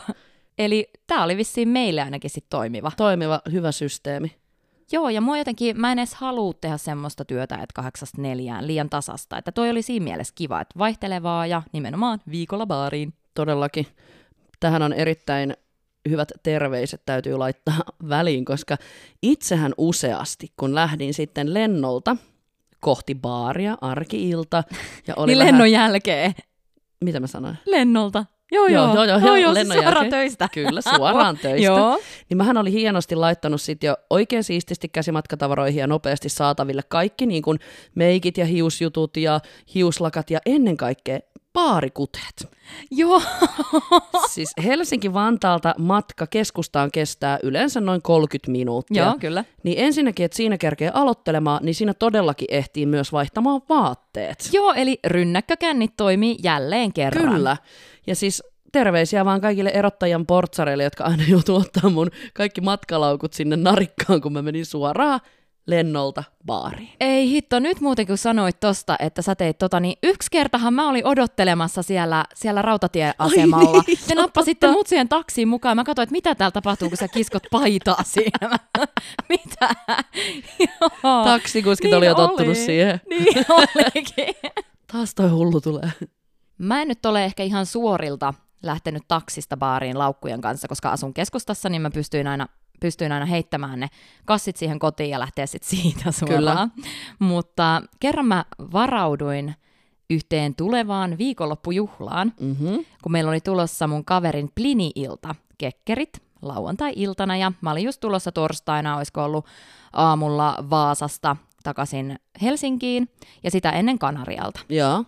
[0.59, 2.93] Eli tämä oli vissiin meille ainakin sit toimiva.
[2.97, 4.37] Toimiva, hyvä systeemi.
[4.93, 8.91] Joo, ja mua jotenkin, mä en edes halua tehdä semmoista työtä, että kahdeksasta neljään liian
[8.91, 9.39] tasasta.
[9.39, 13.15] Että toi oli siinä mielessä kiva, että vaihtelevaa ja nimenomaan viikolla baariin.
[13.35, 13.87] Todellakin.
[14.61, 15.57] Tähän on erittäin
[16.09, 18.77] hyvät terveiset täytyy laittaa väliin, koska
[19.23, 22.17] itsehän useasti, kun lähdin sitten lennolta
[22.81, 24.65] kohti baaria, arkiilta,
[25.07, 25.55] ja oli niin vähän...
[25.55, 26.35] lennon jälkeen.
[27.05, 27.59] Mitä mä sanoin?
[27.67, 28.25] Lennolta.
[28.53, 30.11] Joo, Joo, joo, joo, joo, joo, siis suoraan jälkeen.
[30.11, 30.49] töistä.
[30.55, 31.65] Kyllä, suoraan töistä.
[31.67, 31.99] Joo.
[32.29, 37.43] Niin mähän oli hienosti laittanut sit jo oikein siististi käsimatkatavaroihin ja nopeasti saataville kaikki niin
[37.43, 37.59] kuin
[37.95, 39.41] meikit ja hiusjutut ja
[39.75, 41.19] hiuslakat ja ennen kaikkea
[41.57, 42.49] baarikuteet.
[42.91, 43.23] Joo.
[44.35, 49.05] Siis Helsinki-Vantaalta matka keskustaan kestää yleensä noin 30 minuuttia.
[49.05, 49.45] joo, kyllä.
[49.63, 54.49] Niin ensinnäkin, että siinä kerkee aloittelemaan, niin siinä todellakin ehtii myös vaihtamaan vaatteet.
[54.53, 57.35] Joo, eli rynnäkkökännit toimii jälleen kerran.
[57.35, 57.57] Kyllä.
[58.07, 58.43] Ja siis
[58.73, 64.33] terveisiä vaan kaikille erottajan portsareille, jotka aina joutuu ottaa mun kaikki matkalaukut sinne narikkaan, kun
[64.33, 65.21] mä menin suoraan
[65.67, 66.89] lennolta baariin.
[67.01, 70.89] Ei hitto, nyt muuten kun sanoit tosta, että sä teit tota, niin yksi kertahan mä
[70.89, 73.83] olin odottelemassa siellä, siellä rautatieasemalla.
[73.89, 75.77] Ai, Te nappasitte mut siihen taksiin mukaan.
[75.77, 78.59] Mä katsoin, että mitä täällä tapahtuu, kun sä kiskot paitaa siinä.
[79.29, 79.69] Mitä?
[81.03, 81.25] Joo.
[81.25, 82.55] Taksikuskit Niin oli jo tottunut oli.
[82.55, 83.01] siihen.
[83.11, 84.35] Niin olikin.
[84.93, 85.91] Taas toi hullu tulee.
[86.59, 91.69] Mä en nyt ole ehkä ihan suorilta lähtenyt taksista baariin laukkujen kanssa, koska asun keskustassa,
[91.69, 92.47] niin mä pystyin aina,
[92.81, 93.89] pystyin aina heittämään ne
[94.25, 96.73] kassit siihen kotiin ja lähteä sitten siitä suoraan.
[97.19, 99.55] Mutta kerran mä varauduin
[100.11, 102.85] yhteen tulevaan viikonloppujuhlaan, Mm-hmm.
[103.03, 108.97] kun meillä oli tulossa mun kaverin Plini-ilta, kekkerit, lauantai-iltana ja mä olin just tulossa torstaina,
[108.97, 109.47] olisiko ollut
[109.93, 113.09] aamulla Vaasasta takaisin Helsinkiin
[113.45, 114.61] ja sitä ennen Kanarialta.
[114.69, 115.05] Joo.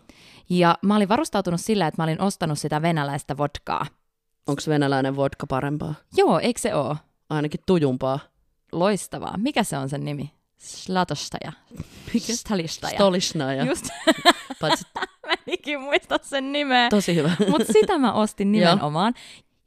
[0.51, 3.87] Ja mä olin varustautunut sillä, että mä olin ostanut sitä venäläistä vodkaa.
[4.47, 5.95] Onko venäläinen vodka parempaa?
[6.17, 6.97] Joo, eikö se oo?
[7.31, 8.19] Ainakin tujumpaa.
[8.73, 9.35] Loistavaa.
[9.39, 10.33] Mikä se on sen nimi?
[10.57, 11.53] Slatostaja.
[12.15, 12.33] Mikä?
[12.37, 12.95] Stalistaja.
[12.95, 13.65] Stolisnaja.
[13.65, 13.89] Just,
[14.61, 14.85] Paitsi
[15.27, 16.89] mä en ikin muista sen nimeä.
[16.91, 17.31] tosi hyvä.
[17.51, 19.15] Mutta sitä mä ostin nimenomaan.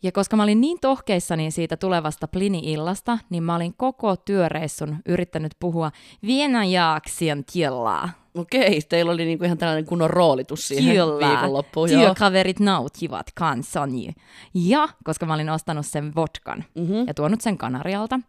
[0.03, 5.51] Ja koska mä olin niin tohkeissani siitä tulevasta Plini-illasta, niin mä olin koko työreissun yrittänyt
[5.59, 5.91] puhua
[6.25, 8.09] Vienajaaksien kielaa.
[8.35, 11.27] Okei, teillä oli niinku ihan tällainen kunnon roolitus siihen Kyllä.
[11.27, 11.91] viikonloppuun.
[11.91, 12.01] Joo.
[12.01, 14.13] Työkaverit nauttivat kanssani.
[14.53, 17.07] Ja koska mä olin ostanut sen vodkan Mm-hmm.
[17.07, 18.19] ja tuonut sen Kanarialta,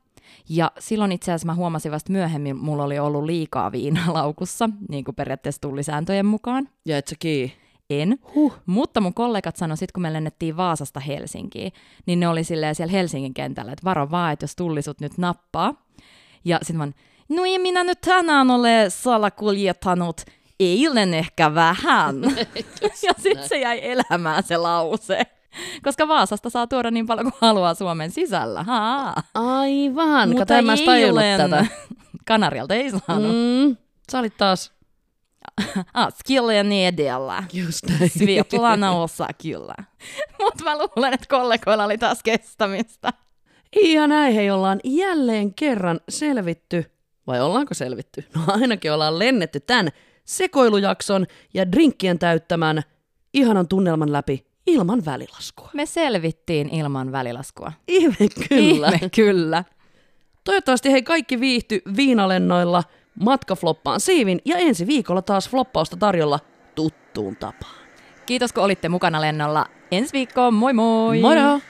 [0.48, 5.04] ja silloin itse asiassa mä huomasin vasta myöhemmin, mulla oli ollut liikaa viinaa laukussa, niin
[5.04, 6.68] kuin periaatteessa tuli sääntöjen mukaan.
[6.86, 7.16] Ja et sä.
[7.90, 8.18] En.
[8.34, 8.54] Huh.
[8.66, 11.72] Mutta mun kollegat sanoi sit, kun me lennettiin Vaasasta Helsinkiin,
[12.06, 15.74] niin ne oli silleen siellä Helsingin kentällä, että varo vaan, että jos tullisut nyt nappaa.
[16.44, 16.88] Ja sitten mä
[17.36, 20.20] no ei minä nyt tänään ole salakuljettanut,
[20.60, 22.22] eilen ehkä vähän.
[23.06, 25.22] ja sitten se jäi elämään se lause.
[25.82, 28.62] Koska Vaasasta saa tuoda niin paljon kuin haluaa Suomen sisällä.
[28.62, 29.22] Haa.
[29.34, 31.66] Aivan, Mutta kato en mä eilen tätä.
[32.28, 33.32] Kanarialta ei saanut.
[33.32, 33.76] Mm,
[34.12, 34.72] sä olit taas
[35.94, 37.44] Ah, skillen edellä.
[37.52, 38.10] just näin.
[38.10, 39.74] Svetlana osaa kyllä.
[40.40, 43.12] Mutta mä luulen, että kollegoilla oli taas kestämistä.
[43.94, 46.84] Ja näin hei ollaan jälleen kerran selvitty,
[47.26, 48.24] vai ollaanko selvitty?
[48.34, 49.88] No ainakin ollaan lennetty tämän
[50.24, 52.82] sekoilujakson ja drinkkien täyttämän
[53.34, 55.70] ihanan tunnelman läpi ilman välilaskua.
[55.74, 57.72] Me selvittiin ilman välilaskua.
[57.88, 58.16] Ihme
[58.48, 58.88] kyllä.
[58.88, 59.64] Ihme kyllä.
[60.44, 62.82] Toivottavasti hei kaikki viihty viinalennoilla,
[63.20, 66.40] matka floppaan siivin ja ensi viikolla taas floppausta tarjolla
[66.74, 67.82] tuttuun tapaan.
[68.26, 69.66] Kiitos kun olitte mukana lennolla.
[69.90, 71.20] Ensi viikkoon, moi moi!
[71.20, 71.60] Moro!